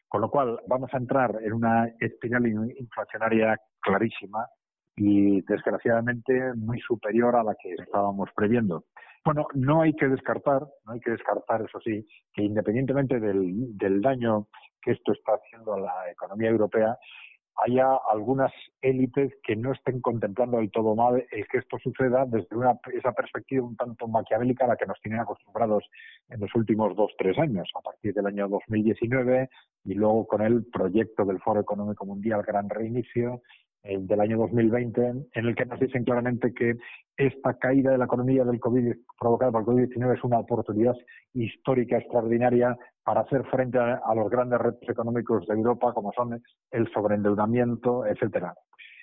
Con 0.08 0.22
lo 0.22 0.30
cual 0.30 0.60
vamos 0.68 0.94
a 0.94 0.98
entrar 0.98 1.38
en 1.42 1.54
una 1.54 1.88
espiral 2.00 2.46
inflacionaria 2.48 3.58
clarísima 3.80 4.46
y 4.96 5.42
desgraciadamente 5.42 6.54
muy 6.56 6.80
superior 6.80 7.36
a 7.36 7.44
la 7.44 7.56
que 7.56 7.74
estábamos 7.74 8.30
previendo. 8.36 8.86
Bueno, 9.24 9.48
no 9.54 9.82
hay 9.82 9.94
que 9.94 10.08
descartar, 10.08 10.64
no 10.86 10.94
hay 10.94 11.00
que 11.00 11.12
descartar, 11.12 11.62
eso 11.62 11.80
sí, 11.80 12.06
que 12.34 12.42
independientemente 12.42 13.20
del 13.20 14.02
daño 14.02 14.48
que 14.82 14.92
esto 14.92 15.12
está 15.14 15.34
haciendo 15.34 15.76
a 15.76 15.80
la 15.80 16.12
economía 16.12 16.50
europea, 16.50 16.98
haya 17.62 17.86
algunas 18.12 18.52
élites 18.82 19.32
que 19.44 19.56
no 19.56 19.72
estén 19.72 20.02
contemplando 20.02 20.58
del 20.58 20.72
todo 20.72 20.96
mal 20.96 21.24
el 21.32 21.48
que 21.48 21.60
esto 21.60 21.78
suceda 21.80 22.26
desde 22.26 22.56
una, 22.56 22.80
esa 22.94 23.12
perspectiva 23.12 23.66
un 23.66 23.76
tanto 23.76 24.08
maquiavélica 24.08 24.66
a 24.66 24.70
la 24.70 24.76
que 24.76 24.88
nos 24.88 25.00
tienen 25.02 25.20
acostumbrados 25.20 25.84
en 26.30 26.40
los 26.40 26.54
últimos 26.56 26.96
dos, 26.96 27.12
tres 27.18 27.38
años, 27.38 27.70
a 27.76 27.82
partir 27.82 28.14
del 28.14 28.26
año 28.26 28.48
2019 28.48 29.50
y 29.86 29.94
luego 29.94 30.26
con 30.26 30.42
el 30.42 30.66
proyecto 30.66 31.24
del 31.24 31.40
Foro 31.40 31.62
Económico 31.62 32.06
Mundial 32.06 32.42
Gran 32.42 32.70
Reinicio 32.70 33.42
el 33.84 34.08
del 34.08 34.22
año 34.22 34.38
2020, 34.38 35.02
en 35.34 35.46
el 35.46 35.56
que 35.56 35.66
nos 35.66 35.80
dicen 35.80 36.04
claramente 36.04 36.54
que 36.54 36.76
esta 37.18 37.58
caída 37.58 37.92
de 37.92 37.98
la 37.98 38.06
economía 38.06 38.44
del 38.44 38.60
COVID 38.60 38.94
provocada 39.20 39.52
por 39.52 39.62
el 39.62 39.68
COVID-19 39.68 40.18
es 40.18 40.24
una 40.24 40.40
oportunidad 40.40 40.96
histórica 41.34 41.98
extraordinaria 41.98 42.78
para 43.04 43.22
hacer 43.22 43.44
frente 43.46 43.80
a, 43.80 44.00
los 44.16 44.30
grandes 44.30 44.60
retos 44.60 44.88
económicos 44.88 45.48
de 45.48 45.56
Europa, 45.56 45.94
como 45.94 46.12
son 46.14 46.42
el 46.72 46.92
sobreendeudamiento, 46.92 48.06
etcétera. 48.06 48.54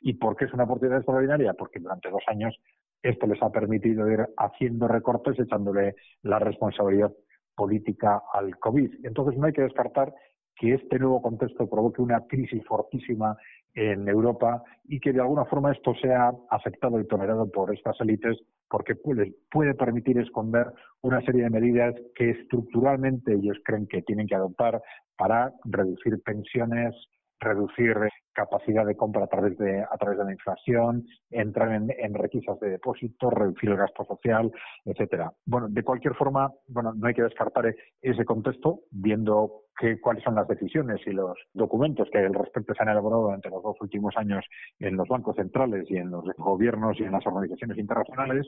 ¿Y 0.01 0.15
por 0.15 0.37
qué 0.37 0.45
es 0.45 0.53
una 0.53 0.65
oportunidad 0.65 0.99
extraordinaria? 0.99 1.55
Porque 1.55 1.81
durante 1.81 2.11
dos 2.11 2.23
años 2.29 2.57
esto 3.03 3.27
les 3.27 3.43
ha 3.43 3.51
permitido 3.51 4.11
ir 4.11 4.27
haciendo 4.37 4.89
recortes, 4.89 5.39
echándole 5.39 5.97
la 6.23 6.39
responsabilidad 6.39 7.13
política 7.55 8.23
al 8.33 8.57
COVID. 8.59 9.05
Entonces 9.05 9.39
no 9.39 9.47
hay 9.47 9.53
que 9.53 9.63
descartar 9.63 10.15
que 10.59 10.75
este 10.75 10.99
nuevo 10.99 11.23
contexto 11.23 11.69
provoque 11.69 12.03
una 12.03 12.27
crisis 12.27 12.65
fortísima 12.67 13.37
en 13.75 14.09
Europa 14.09 14.63
y 14.85 15.01
que 15.01 15.13
de 15.13 15.21
alguna 15.21 15.45
forma 15.45 15.73
esto 15.73 15.95
sea 16.01 16.33
aceptado 16.51 17.01
y 17.01 17.07
tolerado 17.07 17.51
por 17.51 17.75
estas 17.75 18.01
élites 18.01 18.39
porque 18.69 18.95
puede, 18.95 19.35
puede 19.51 19.75
permitir 19.75 20.19
esconder 20.19 20.67
una 21.03 21.21
serie 21.23 21.45
de 21.45 21.51
medidas 21.51 21.95
que 22.15 22.31
estructuralmente 22.31 23.35
ellos 23.35 23.57
creen 23.65 23.87
que 23.87 24.03
tienen 24.03 24.27
que 24.27 24.35
adoptar 24.35 24.81
para 25.17 25.53
reducir 25.65 26.21
pensiones, 26.23 26.95
reducir 27.41 27.97
capacidad 28.33 28.87
de 28.87 28.97
compra 28.97 29.25
a 29.25 29.29
través 29.29 29.57
de, 29.59 29.83
a 29.83 29.97
través 29.99 30.19
de 30.19 30.25
la 30.25 30.33
inflación, 30.33 31.05
entrar 31.31 31.73
en, 31.73 31.91
en 31.99 32.15
requisas 32.15 32.59
de 32.61 32.71
depósitos, 32.71 33.33
reducir 33.33 33.71
el 33.71 33.77
gasto 33.77 34.05
social, 34.05 34.51
etcétera. 34.85 35.33
Bueno, 35.45 35.69
de 35.69 35.83
cualquier 35.83 36.15
forma, 36.15 36.53
bueno, 36.69 36.93
no 36.95 37.07
hay 37.07 37.15
que 37.15 37.23
descartar 37.23 37.75
ese 38.01 38.25
contexto 38.25 38.81
viendo 38.91 39.65
que, 39.79 40.01
cuáles 40.01 40.23
son 40.25 40.35
las 40.35 40.49
decisiones 40.49 41.01
y 41.07 41.11
los 41.11 41.37
documentos 41.55 42.09
que 42.11 42.19
al 42.19 42.35
respecto 42.35 42.75
se 42.75 42.83
han 42.83 42.91
elaborado 42.91 43.23
durante 43.23 43.49
los 43.49 43.63
dos 43.63 43.77
últimos 43.81 44.17
años 44.17 44.45
en 44.81 44.97
los 44.97 45.09
bancos 45.09 45.37
centrales 45.37 45.85
y 45.89 45.97
en 45.97 46.11
los 46.11 46.25
gobiernos 46.37 46.99
y 46.99 47.05
en 47.05 47.13
las 47.13 47.27
organizaciones 47.27 47.79
internacionales 47.79 48.47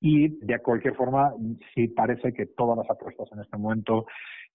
y 0.00 0.28
de 0.44 0.58
cualquier 0.60 0.94
forma 0.94 1.34
sí 1.74 1.88
parece 1.88 2.32
que 2.32 2.46
todas 2.46 2.78
las 2.78 2.90
apuestas 2.90 3.28
en 3.32 3.40
este 3.40 3.56
momento 3.58 4.06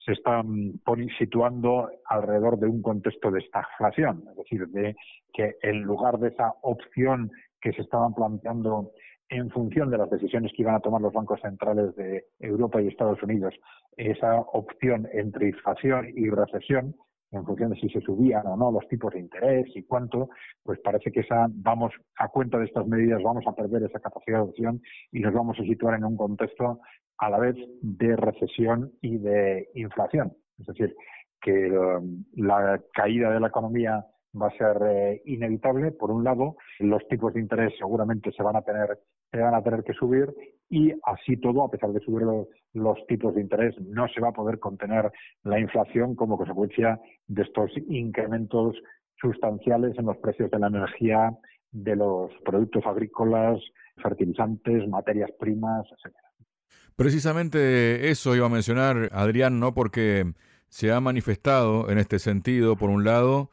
se 0.05 0.13
están 0.13 0.79
situando 1.17 1.89
alrededor 2.05 2.59
de 2.59 2.67
un 2.67 2.81
contexto 2.81 3.31
de 3.31 3.39
estagflación, 3.39 4.23
es 4.29 4.35
decir, 4.37 4.67
de 4.67 4.95
que 5.33 5.55
en 5.63 5.81
lugar 5.81 6.19
de 6.19 6.29
esa 6.29 6.53
opción 6.61 7.31
que 7.59 7.73
se 7.73 7.81
estaban 7.81 8.13
planteando 8.13 8.91
en 9.29 9.49
función 9.49 9.89
de 9.89 9.97
las 9.97 10.09
decisiones 10.11 10.51
que 10.55 10.61
iban 10.61 10.75
a 10.75 10.79
tomar 10.79 11.01
los 11.01 11.13
bancos 11.13 11.41
centrales 11.41 11.95
de 11.95 12.25
Europa 12.39 12.79
y 12.79 12.87
Estados 12.87 13.21
Unidos, 13.23 13.55
esa 13.97 14.39
opción 14.39 15.07
entre 15.11 15.47
inflación 15.47 16.07
y 16.15 16.29
recesión, 16.29 16.95
en 17.31 17.43
función 17.43 17.71
de 17.71 17.79
si 17.79 17.89
se 17.89 18.01
subían 18.01 18.45
o 18.45 18.55
no 18.55 18.71
los 18.71 18.87
tipos 18.87 19.11
de 19.13 19.19
interés 19.19 19.65
y 19.75 19.83
cuánto, 19.83 20.29
pues 20.63 20.79
parece 20.81 21.11
que 21.11 21.21
esa 21.21 21.47
vamos 21.49 21.91
a 22.17 22.27
cuenta 22.27 22.59
de 22.59 22.65
estas 22.65 22.85
medidas 22.85 23.23
vamos 23.23 23.43
a 23.47 23.55
perder 23.55 23.83
esa 23.83 23.99
capacidad 23.99 24.37
de 24.37 24.49
opción 24.49 24.81
y 25.11 25.19
nos 25.19 25.33
vamos 25.33 25.59
a 25.59 25.63
situar 25.63 25.95
en 25.95 26.05
un 26.05 26.15
contexto 26.15 26.79
a 27.17 27.29
la 27.29 27.39
vez 27.39 27.55
de 27.81 28.15
recesión 28.15 28.91
y 29.01 29.17
de 29.17 29.69
inflación. 29.75 30.33
Es 30.59 30.67
decir, 30.67 30.95
que 31.41 31.71
um, 31.77 32.23
la 32.35 32.81
caída 32.93 33.31
de 33.31 33.39
la 33.39 33.47
economía 33.47 34.05
va 34.39 34.47
a 34.47 34.57
ser 34.57 34.77
eh, 34.87 35.21
inevitable. 35.25 35.91
Por 35.91 36.11
un 36.11 36.23
lado, 36.23 36.57
los 36.79 37.07
tipos 37.07 37.33
de 37.33 37.41
interés 37.41 37.73
seguramente 37.77 38.31
se 38.31 38.43
van 38.43 38.55
a 38.55 38.61
tener 38.61 38.99
se 39.31 39.41
van 39.41 39.53
a 39.53 39.61
tener 39.61 39.83
que 39.83 39.93
subir 39.93 40.33
y 40.69 40.93
así 41.03 41.37
todo, 41.37 41.63
a 41.63 41.69
pesar 41.69 41.91
de 41.91 41.99
subir 41.99 42.25
los, 42.73 43.07
tipos 43.07 43.35
de 43.35 43.41
interés, 43.41 43.75
no 43.81 44.07
se 44.07 44.21
va 44.21 44.29
a 44.29 44.33
poder 44.33 44.59
contener 44.59 45.11
la 45.43 45.59
inflación 45.59 46.15
como 46.15 46.37
consecuencia 46.37 46.99
de 47.27 47.43
estos 47.43 47.71
incrementos 47.87 48.75
sustanciales 49.19 49.97
en 49.97 50.05
los 50.05 50.17
precios 50.17 50.49
de 50.51 50.59
la 50.59 50.67
energía, 50.67 51.31
de 51.71 51.95
los 51.95 52.31
productos 52.43 52.85
agrícolas, 52.85 53.59
fertilizantes, 54.01 54.87
materias 54.87 55.31
primas, 55.37 55.85
etcétera. 55.91 56.24
Precisamente 56.95 58.09
eso 58.09 58.35
iba 58.35 58.45
a 58.45 58.49
mencionar 58.49 59.09
Adrián, 59.11 59.59
¿no? 59.59 59.73
Porque 59.73 60.33
se 60.69 60.91
ha 60.91 60.99
manifestado 60.99 61.89
en 61.89 61.97
este 61.97 62.19
sentido, 62.19 62.75
por 62.77 62.89
un 62.89 63.03
lado, 63.03 63.51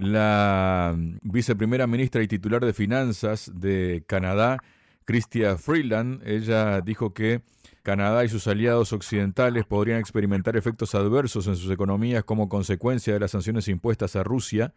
la 0.00 0.94
viceprimera 1.22 1.86
ministra 1.86 2.22
y 2.22 2.28
titular 2.28 2.64
de 2.64 2.72
Finanzas 2.72 3.50
de 3.54 4.04
Canadá, 4.06 4.58
Chrystia 5.04 5.56
Freeland. 5.56 6.26
Ella 6.26 6.80
dijo 6.80 7.12
que 7.14 7.42
Canadá 7.82 8.24
y 8.24 8.28
sus 8.28 8.46
aliados 8.46 8.92
occidentales 8.92 9.66
podrían 9.66 9.98
experimentar 9.98 10.56
efectos 10.56 10.94
adversos 10.94 11.46
en 11.46 11.56
sus 11.56 11.70
economías 11.70 12.24
como 12.24 12.48
consecuencia 12.48 13.12
de 13.12 13.20
las 13.20 13.32
sanciones 13.32 13.68
impuestas 13.68 14.16
a 14.16 14.22
Rusia. 14.22 14.72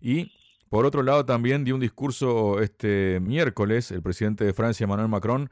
Y 0.00 0.32
por 0.70 0.86
otro 0.86 1.02
lado, 1.02 1.26
también 1.26 1.64
dio 1.64 1.74
un 1.74 1.80
discurso 1.80 2.60
este 2.60 3.18
miércoles 3.20 3.90
el 3.90 4.02
presidente 4.02 4.44
de 4.44 4.52
Francia, 4.52 4.84
Emmanuel 4.84 5.08
Macron, 5.08 5.50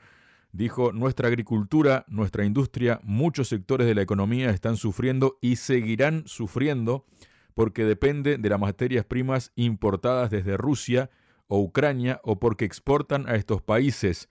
dijo, 0.53 0.93
nuestra 0.93 1.29
agricultura, 1.29 2.05
nuestra 2.09 2.45
industria, 2.45 3.01
muchos 3.03 3.49
sectores 3.49 3.87
de 3.87 3.95
la 3.95 4.03
economía 4.03 4.51
están 4.51 4.77
sufriendo 4.77 5.39
y 5.41 5.57
seguirán 5.57 6.25
sufriendo 6.27 7.07
porque 7.55 7.85
depende 7.85 8.39
de 8.39 8.49
las 8.49 8.61
materias 8.61 9.05
primas 9.05 9.53
importadas 9.57 10.31
desde 10.31 10.57
Rusia 10.57 11.11
o 11.49 11.61
Ucrania 11.61 12.21
o 12.23 12.39
porque 12.39 12.65
exportan 12.65 13.29
a 13.29 13.35
estos 13.35 13.63
países. 13.63 14.29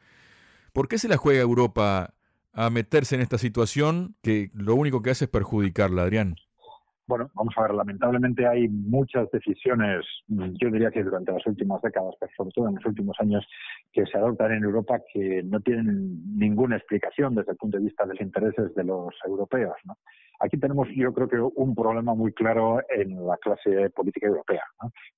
¿Por 0.71 0.87
qué 0.87 0.97
se 0.97 1.07
la 1.07 1.17
juega 1.17 1.41
Europa 1.41 2.13
a 2.53 2.69
meterse 2.69 3.15
en 3.15 3.21
esta 3.21 3.37
situación 3.37 4.15
que 4.21 4.49
lo 4.53 4.75
único 4.75 5.01
que 5.01 5.09
hace 5.09 5.25
es 5.25 5.29
perjudicarla, 5.31 6.03
Adrián? 6.03 6.35
Bueno, 7.07 7.31
vamos 7.35 7.53
a 7.57 7.61
ver, 7.61 7.73
lamentablemente 7.73 8.45
hay 8.45 8.67
muchas 8.67 9.31
decisiones, 9.31 10.05
yo 10.27 10.69
diría 10.69 10.91
que 10.91 11.01
durante 11.01 11.31
las 11.31 11.47
últimas 11.47 11.81
décadas, 11.81 12.13
pero 12.19 12.29
sobre 12.35 12.51
todo 12.51 12.67
en 12.67 12.75
los 12.75 12.85
últimos 12.85 13.15
años, 13.21 13.47
que 13.93 14.05
se 14.05 14.17
adoptan 14.17 14.51
en 14.51 14.65
Europa 14.65 14.99
que 15.13 15.41
no 15.43 15.61
tienen 15.61 16.37
ninguna 16.37 16.75
explicación 16.75 17.33
desde 17.33 17.53
el 17.53 17.57
punto 17.57 17.77
de 17.77 17.85
vista 17.85 18.03
de 18.03 18.09
los 18.09 18.21
intereses 18.21 18.75
de 18.75 18.83
los 18.83 19.15
europeos. 19.25 19.77
Aquí 20.41 20.57
tenemos, 20.57 20.89
yo 20.97 21.13
creo 21.13 21.29
que, 21.29 21.39
un 21.39 21.73
problema 21.73 22.13
muy 22.13 22.33
claro 22.33 22.81
en 22.89 23.25
la 23.25 23.37
clase 23.37 23.89
política 23.91 24.27
europea, 24.27 24.63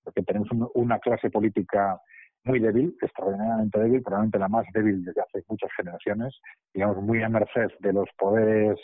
porque 0.03 0.21
tenemos 0.21 0.47
una 0.75 0.99
clase 0.99 1.31
política 1.31 1.99
muy 2.43 2.59
débil, 2.59 2.95
extraordinariamente 3.01 3.79
débil, 3.79 4.03
probablemente 4.03 4.37
la 4.37 4.47
más 4.47 4.65
débil 4.75 5.03
desde 5.03 5.21
hace 5.21 5.43
muchas 5.49 5.71
generaciones, 5.75 6.39
digamos, 6.71 6.97
muy 6.97 7.23
a 7.23 7.29
merced 7.29 7.71
de 7.79 7.93
los 7.93 8.07
poderes 8.15 8.79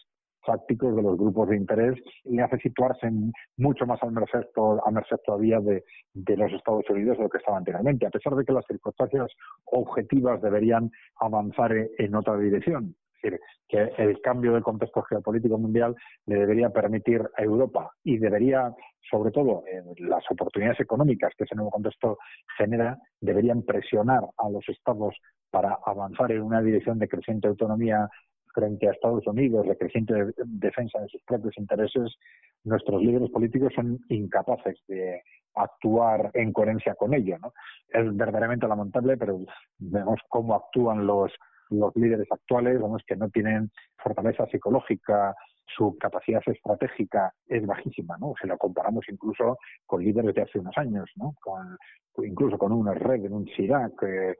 fácticos 0.46 0.96
de 0.96 1.02
los 1.02 1.18
grupos 1.18 1.50
de 1.50 1.58
interés 1.58 1.96
y 2.24 2.40
hace 2.40 2.58
situarse 2.60 3.10
mucho 3.58 3.86
más 3.86 4.02
al 4.04 4.12
merced, 4.12 4.46
a 4.86 4.92
merced 4.92 5.18
todavía 5.26 5.60
de, 5.60 5.84
de, 6.14 6.38
los 6.38 6.52
Estados 6.54 6.90
Unidos 6.90 7.18
de 7.18 7.24
lo 7.24 7.30
que 7.30 7.38
estaba 7.38 7.58
anteriormente, 7.58 8.06
a 8.06 8.10
pesar 8.10 8.36
de 8.36 8.46
que 8.46 8.54
las 8.54 8.66
circunstancias 8.66 9.32
objetivas 9.66 10.42
deberían 10.42 10.92
avanzar 11.20 11.72
en, 11.74 12.16
otra 12.16 12.38
dirección. 12.38 12.96
Es 13.22 13.32
decir, 13.32 13.40
que 13.68 13.92
el 13.98 14.22
cambio 14.22 14.54
del 14.54 14.62
contexto 14.62 15.02
geopolítico 15.02 15.58
mundial 15.58 15.96
le 16.28 16.36
debería 16.36 16.70
permitir 16.70 17.22
a 17.36 17.44
Europa 17.44 17.92
y 18.04 18.18
debería, 18.18 18.72
sobre 19.10 19.32
todo, 19.32 19.64
las 19.98 20.24
oportunidades 20.30 20.80
económicas 20.80 21.34
que 21.36 21.46
ese 21.46 21.56
nuevo 21.56 21.72
contexto 21.72 22.20
genera, 22.56 23.00
deberían 23.20 23.64
presionar 23.64 24.22
a 24.38 24.50
los 24.50 24.68
estados 24.70 25.16
para 25.50 25.80
avanzar 25.86 26.32
en 26.34 26.42
una 26.42 26.62
dirección 26.62 27.00
de 27.00 27.08
creciente 27.08 27.48
autonomía 27.48 28.10
frente 28.56 28.88
a 28.88 28.94
Estados 28.94 29.28
Unidos, 29.28 29.68
la 29.68 29.76
creciente 29.76 30.14
defensa 30.46 31.00
de 31.00 31.10
sus 31.10 31.22
propios 31.24 31.58
intereses, 31.58 32.16
nuestros 32.64 33.02
líderes 33.02 33.30
políticos 33.30 33.74
son 33.76 34.00
incapaces 34.10 34.80
de 34.88 35.22
actuar 35.54 36.32
en 36.34 36.54
coherencia 36.54 36.96
con 36.96 37.14
ello. 37.14 37.38
¿no? 37.40 37.54
Es 37.90 38.16
verdaderamente 38.16 38.68
lamentable, 38.68 39.18
pero 39.18 39.40
vemos 39.78 40.20
cómo 40.30 40.56
actúan 40.56 41.06
los, 41.06 41.32
los 41.70 41.96
líderes 41.96 42.28
actuales, 42.32 42.82
vemos 42.82 43.04
que 43.06 43.18
no 43.18 43.30
tienen 43.30 43.70
fortaleza 43.98 44.48
psicológica, 44.48 45.36
su 45.76 45.98
capacidad 45.98 46.42
estratégica 46.46 47.34
es 47.48 47.66
bajísima, 47.66 48.18
¿no? 48.20 48.34
Si 48.40 48.48
lo 48.48 48.56
comparamos 48.56 49.04
incluso 49.10 49.58
con 49.86 50.04
líderes 50.04 50.36
de 50.36 50.44
hace 50.44 50.60
unos 50.60 50.78
años, 50.78 51.10
¿no? 51.16 51.34
Con, 51.42 51.76
incluso 52.24 52.58
con 52.58 52.72
un 52.72 52.94
Red, 52.94 53.32
un 53.32 53.46
Chirac, 53.46 54.04
eh, 54.04 54.36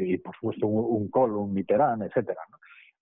y 0.00 0.18
por 0.18 0.34
supuesto 0.34 0.66
un, 0.66 1.02
un 1.02 1.10
Kohl, 1.10 1.36
un 1.36 1.54
Mitterrand, 1.54 2.02
etcétera. 2.02 2.40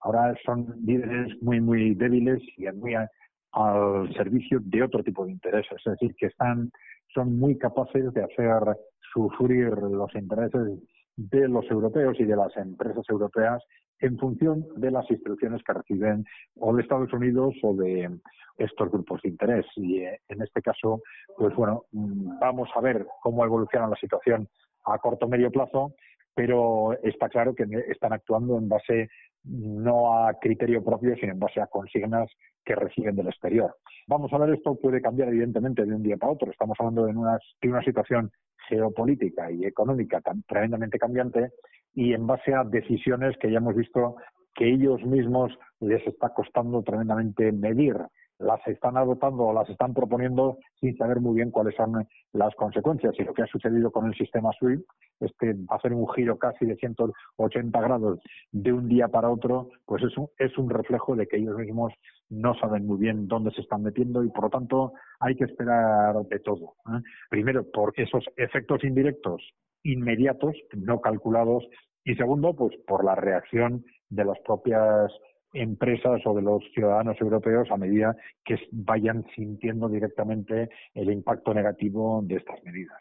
Ahora 0.03 0.35
son 0.45 0.75
líderes 0.85 1.41
muy, 1.43 1.61
muy 1.61 1.95
débiles 1.95 2.43
y 2.57 2.67
muy 2.73 2.95
al 2.95 4.15
servicio 4.15 4.61
de 4.63 4.83
otro 4.83 5.03
tipo 5.03 5.25
de 5.25 5.33
intereses. 5.33 5.79
Es 5.85 5.93
decir, 5.93 6.15
que 6.17 6.27
están, 6.27 6.71
son 7.13 7.39
muy 7.39 7.59
capaces 7.59 8.13
de 8.15 8.23
hacer 8.23 8.77
sufrir 9.13 9.69
los 9.71 10.15
intereses 10.15 10.79
de 11.17 11.49
los 11.49 11.71
europeos 11.71 12.19
y 12.19 12.25
de 12.25 12.37
las 12.37 12.57
empresas 12.57 13.05
europeas 13.09 13.63
en 14.01 14.19
función 14.19 14.65
de 14.77 14.91
las 14.91 15.11
instrucciones 15.11 15.63
que 15.63 15.75
reciben 15.75 16.25
o 16.57 16.75
de 16.75 16.83
Estados 16.83 17.13
Unidos 17.13 17.55
o 17.63 17.75
de 17.75 18.11
estos 18.57 18.91
grupos 18.91 19.21
de 19.23 19.29
interés. 19.31 19.67
Y 19.77 19.99
eh, 19.99 20.21
en 20.29 20.43
este 20.43 20.63
caso, 20.63 21.03
pues 21.37 21.55
bueno, 21.55 21.85
mm, 21.93 22.39
vamos 22.41 22.69
a 22.75 22.81
ver 22.81 23.07
cómo 23.21 23.45
evoluciona 23.45 23.89
la 23.89 23.97
situación 23.97 24.49
a 24.85 24.99
corto 24.99 25.29
medio 25.29 25.51
plazo, 25.51 25.95
pero 26.41 26.99
está 27.03 27.29
claro 27.29 27.55
que 27.55 27.67
están 27.89 28.15
actuando 28.15 28.57
en 28.57 28.67
base 28.67 29.11
no 29.45 30.25
a 30.25 30.33
criterio 30.41 30.83
propio, 30.83 31.15
sino 31.17 31.33
en 31.33 31.39
base 31.39 31.61
a 31.61 31.67
consignas 31.67 32.31
que 32.65 32.75
reciben 32.75 33.15
del 33.15 33.29
exterior. 33.29 33.77
Vamos 34.07 34.33
a 34.33 34.39
ver, 34.39 34.55
esto 34.55 34.75
puede 34.77 35.03
cambiar 35.03 35.29
evidentemente 35.29 35.85
de 35.85 35.95
un 35.95 36.03
día 36.03 36.17
para 36.17 36.33
otro. 36.33 36.51
Estamos 36.51 36.79
hablando 36.81 37.05
de 37.05 37.13
una, 37.13 37.83
situación 37.85 38.33
geopolítica 38.71 39.51
y 39.51 39.67
económica 39.67 40.23
tremendamente 40.49 40.99
cambiante 40.99 41.51
y 41.93 42.15
en 42.15 42.27
base 42.27 42.55
a 42.55 42.65
decisiones 42.65 43.37
que 43.37 43.51
ya 43.51 43.59
hemos 43.59 43.77
visto 43.77 44.17
que 44.55 44.67
ellos 44.67 45.05
mismos 45.05 45.53
les 45.81 46.07
está 46.07 46.31
costando 46.31 46.83
tremendamente 46.83 47.53
medir 47.53 47.99
las 48.41 48.67
están 48.67 48.97
adoptando 48.97 49.45
o 49.45 49.53
las 49.53 49.69
están 49.69 49.95
proponiendo 49.95 50.59
sin 50.81 50.97
saber 50.97 51.21
muy 51.21 51.37
bien 51.37 51.51
cuáles 51.51 51.75
son 51.77 52.07
las 52.33 52.55
consecuencias. 52.55 53.15
Y 53.19 53.25
lo 53.25 53.35
que 53.35 53.43
ha 53.43 53.47
sucedido 53.47 53.91
con 53.91 54.07
el 54.07 54.15
sistema 54.15 54.51
SWIFT 54.59 54.85
es 55.21 55.33
que 55.39 55.55
hacer 55.69 55.93
un 55.93 56.09
giro 56.15 56.39
casi 56.39 56.65
de 56.65 56.77
180 56.77 57.81
grados 57.81 58.19
de 58.53 58.73
un 58.73 58.89
día 58.89 59.09
para 59.09 59.31
otro, 59.31 59.69
pues 59.85 60.03
es 60.03 60.17
un, 60.17 60.29
es 60.39 60.57
un 60.57 60.71
reflejo 60.71 61.15
de 61.15 61.27
que 61.27 61.37
ellos 61.37 61.57
mismos 61.57 61.93
no 62.31 62.55
saben 62.55 62.87
muy 62.87 62.99
bien 62.99 63.29
dónde 63.29 63.51
se 63.51 63.61
están 63.61 63.83
metiendo 63.83 64.25
y 64.25 64.31
por 64.31 64.45
lo 64.45 64.51
tanto 64.51 64.93
hay 65.21 65.37
que 65.37 65.45
esperar 65.45 66.17
de 66.27 66.39
todo. 66.41 66.75
¿eh? 66.87 67.03
Primero, 67.29 67.65
por 67.71 67.93
esos 67.97 68.25
efectos 68.37 68.83
indirectos 68.85 69.43
inmediatos, 69.83 70.57
no 70.75 71.01
calculados, 71.01 71.67
y 72.05 72.15
segundo, 72.15 72.55
pues 72.55 72.75
por 72.87 73.05
la 73.05 73.15
reacción 73.15 73.85
de 74.09 74.25
las 74.25 74.39
propias 74.41 75.13
empresas 75.53 76.21
o 76.25 76.35
de 76.35 76.43
los 76.43 76.63
ciudadanos 76.75 77.21
europeos 77.21 77.69
a 77.71 77.77
medida 77.77 78.17
que 78.45 78.57
vayan 78.73 79.25
sintiendo 79.35 79.89
directamente 79.89 80.69
el 80.95 81.11
impacto 81.11 81.53
negativo 81.55 82.21
de 82.25 82.37
estas 82.37 82.63
medidas. 82.65 82.99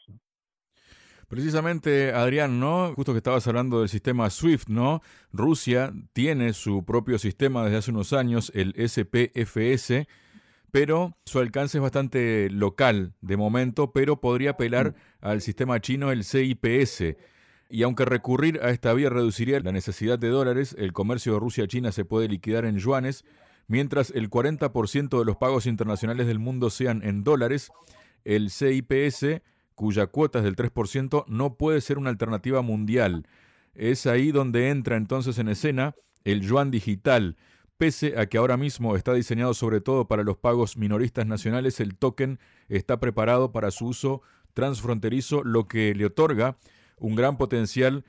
Precisamente, 1.27 2.11
Adrián, 2.11 2.59
¿no? 2.59 2.91
Justo 2.95 3.11
que 3.11 3.19
estabas 3.19 3.47
hablando 3.47 3.81
del 3.81 3.89
sistema 3.89 4.31
SWIFT, 4.31 4.67
¿no? 4.69 5.01
Rusia 5.31 5.93
tiene 6.11 6.53
su 6.53 6.83
propio 6.83 7.19
sistema 7.19 7.63
desde 7.63 7.77
hace 7.77 7.91
unos 7.91 8.13
años, 8.13 8.51
el 8.55 8.73
SPFS, 8.73 10.07
pero 10.71 11.17
su 11.25 11.37
alcance 11.37 11.77
es 11.77 11.83
bastante 11.83 12.49
local 12.49 13.13
de 13.21 13.37
momento, 13.37 13.91
pero 13.91 14.19
podría 14.19 14.51
apelar 14.51 14.95
al 15.21 15.41
sistema 15.41 15.79
chino, 15.79 16.11
el 16.11 16.23
CIPS. 16.23 17.15
Y 17.69 17.83
aunque 17.83 18.03
recurrir 18.03 18.59
a 18.63 18.71
esta 18.71 18.93
vía 18.93 19.09
reduciría 19.09 19.59
la 19.59 19.71
necesidad 19.71 20.17
de 20.17 20.29
dólares, 20.29 20.75
el 20.79 20.91
comercio 20.91 21.33
de 21.33 21.39
Rusia-China 21.39 21.91
se 21.91 22.03
puede 22.03 22.27
liquidar 22.27 22.65
en 22.65 22.79
yuanes, 22.79 23.23
mientras 23.67 24.09
el 24.09 24.31
40% 24.31 25.19
de 25.19 25.25
los 25.25 25.37
pagos 25.37 25.67
internacionales 25.67 26.25
del 26.25 26.39
mundo 26.39 26.71
sean 26.71 27.03
en 27.03 27.23
dólares, 27.23 27.71
el 28.25 28.49
CIPS 28.49 29.41
cuya 29.75 30.07
cuota 30.07 30.39
es 30.39 30.43
del 30.43 30.57
3%, 30.57 31.23
no 31.27 31.55
puede 31.55 31.79
ser 31.79 31.99
una 31.99 32.09
alternativa 32.09 32.61
mundial. 32.61 33.27
Es 33.75 34.07
ahí 34.07 34.33
donde 34.33 34.71
entra 34.71 34.97
entonces 34.97 35.37
en 35.37 35.47
escena 35.47 35.95
el 36.25 36.41
yuan 36.41 36.69
digital. 36.69 37.37
Pese 37.77 38.19
a 38.19 38.25
que 38.25 38.37
ahora 38.37 38.57
mismo 38.57 38.97
está 38.97 39.13
diseñado 39.13 39.53
sobre 39.53 39.79
todo 39.79 40.09
para 40.09 40.23
los 40.23 40.35
pagos 40.35 40.75
minoristas 40.75 41.25
nacionales, 41.27 41.79
el 41.79 41.95
token 41.95 42.39
está 42.67 42.99
preparado 42.99 43.53
para 43.53 43.71
su 43.71 43.85
uso 43.85 44.21
transfronterizo, 44.53 45.45
lo 45.45 45.69
que 45.69 45.95
le 45.95 46.07
otorga 46.07 46.57
un 46.99 47.15
gran 47.15 47.37
potencial 47.37 48.03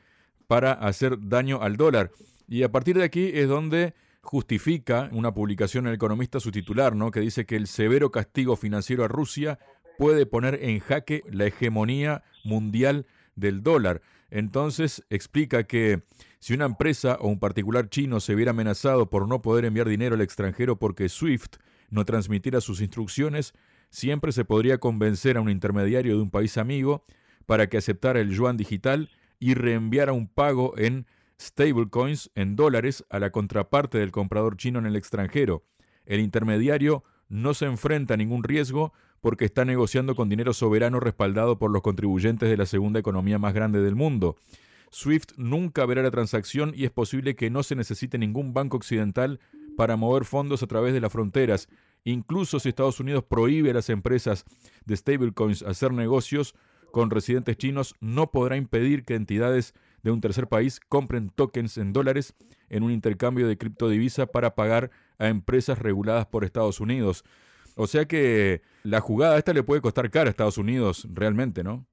para 0.46 0.72
hacer 0.72 1.16
daño 1.28 1.62
al 1.62 1.76
dólar. 1.76 2.10
Y 2.48 2.64
a 2.64 2.72
partir 2.72 2.98
de 2.98 3.04
aquí 3.04 3.30
es 3.34 3.48
donde 3.48 3.94
justifica 4.22 5.08
una 5.12 5.32
publicación 5.32 5.84
en 5.84 5.90
El 5.90 5.94
Economista 5.94 6.40
su 6.40 6.50
titular, 6.50 6.94
¿no? 6.94 7.10
que 7.10 7.20
dice 7.20 7.46
que 7.46 7.56
el 7.56 7.66
severo 7.66 8.10
castigo 8.10 8.56
financiero 8.56 9.04
a 9.04 9.08
Rusia 9.08 9.58
puede 9.98 10.26
poner 10.26 10.58
en 10.62 10.80
jaque 10.80 11.22
la 11.30 11.46
hegemonía 11.46 12.22
mundial 12.44 13.06
del 13.36 13.62
dólar. 13.62 14.02
Entonces 14.30 15.04
explica 15.10 15.64
que 15.64 16.02
si 16.38 16.54
una 16.54 16.64
empresa 16.64 17.16
o 17.20 17.28
un 17.28 17.38
particular 17.38 17.88
chino 17.88 18.20
se 18.20 18.34
viera 18.34 18.50
amenazado 18.50 19.10
por 19.10 19.28
no 19.28 19.42
poder 19.42 19.64
enviar 19.64 19.88
dinero 19.88 20.14
al 20.14 20.20
extranjero 20.20 20.78
porque 20.78 21.08
SWIFT 21.08 21.56
no 21.90 22.04
transmitiera 22.04 22.60
sus 22.60 22.80
instrucciones, 22.80 23.52
siempre 23.90 24.32
se 24.32 24.44
podría 24.44 24.78
convencer 24.78 25.36
a 25.36 25.40
un 25.40 25.50
intermediario 25.50 26.16
de 26.16 26.22
un 26.22 26.30
país 26.30 26.56
amigo 26.56 27.04
para 27.46 27.68
que 27.68 27.78
aceptara 27.78 28.20
el 28.20 28.30
yuan 28.30 28.56
digital 28.56 29.10
y 29.38 29.54
reenviara 29.54 30.12
un 30.12 30.28
pago 30.28 30.74
en 30.76 31.06
stablecoins, 31.40 32.30
en 32.34 32.56
dólares, 32.56 33.04
a 33.08 33.18
la 33.18 33.30
contraparte 33.30 33.98
del 33.98 34.12
comprador 34.12 34.56
chino 34.56 34.78
en 34.78 34.86
el 34.86 34.96
extranjero. 34.96 35.64
El 36.04 36.20
intermediario 36.20 37.04
no 37.28 37.54
se 37.54 37.66
enfrenta 37.66 38.14
a 38.14 38.16
ningún 38.16 38.44
riesgo 38.44 38.92
porque 39.20 39.44
está 39.44 39.64
negociando 39.64 40.14
con 40.14 40.28
dinero 40.28 40.52
soberano 40.52 41.00
respaldado 41.00 41.58
por 41.58 41.70
los 41.70 41.82
contribuyentes 41.82 42.48
de 42.48 42.56
la 42.56 42.66
segunda 42.66 43.00
economía 43.00 43.38
más 43.38 43.54
grande 43.54 43.80
del 43.80 43.94
mundo. 43.94 44.36
SWIFT 44.90 45.32
nunca 45.36 45.86
verá 45.86 46.02
la 46.02 46.10
transacción 46.10 46.72
y 46.74 46.84
es 46.84 46.90
posible 46.90 47.36
que 47.36 47.50
no 47.50 47.62
se 47.62 47.76
necesite 47.76 48.18
ningún 48.18 48.52
banco 48.52 48.76
occidental 48.76 49.40
para 49.76 49.96
mover 49.96 50.24
fondos 50.24 50.62
a 50.62 50.66
través 50.66 50.92
de 50.92 51.00
las 51.00 51.12
fronteras. 51.12 51.68
Incluso 52.04 52.58
si 52.58 52.68
Estados 52.68 52.98
Unidos 52.98 53.24
prohíbe 53.24 53.70
a 53.70 53.74
las 53.74 53.88
empresas 53.88 54.44
de 54.84 54.96
stablecoins 54.96 55.62
hacer 55.62 55.92
negocios 55.92 56.54
con 56.90 57.10
residentes 57.10 57.56
chinos, 57.56 57.94
no 58.00 58.30
podrá 58.30 58.56
impedir 58.56 59.04
que 59.04 59.14
entidades 59.14 59.74
de 60.02 60.10
un 60.10 60.20
tercer 60.20 60.46
país 60.46 60.80
compren 60.88 61.30
tokens 61.30 61.78
en 61.78 61.92
dólares 61.92 62.34
en 62.68 62.82
un 62.82 62.92
intercambio 62.92 63.48
de 63.48 63.58
criptodivisa 63.58 64.26
para 64.26 64.54
pagar 64.54 64.90
a 65.18 65.28
empresas 65.28 65.78
reguladas 65.78 66.26
por 66.26 66.44
Estados 66.44 66.80
Unidos. 66.80 67.24
O 67.76 67.86
sea 67.86 68.06
que 68.06 68.62
la 68.82 69.00
jugada 69.00 69.38
esta 69.38 69.52
le 69.52 69.62
puede 69.62 69.80
costar 69.80 70.10
cara 70.10 70.28
a 70.28 70.30
Estados 70.30 70.58
Unidos 70.58 71.06
realmente, 71.12 71.62
¿no? 71.64 71.86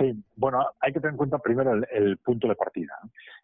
Sí, 0.00 0.14
bueno, 0.34 0.64
hay 0.80 0.94
que 0.94 1.00
tener 1.00 1.12
en 1.12 1.18
cuenta 1.18 1.38
primero 1.38 1.74
el, 1.74 2.16
punto 2.24 2.48
de 2.48 2.54
partida. 2.54 2.94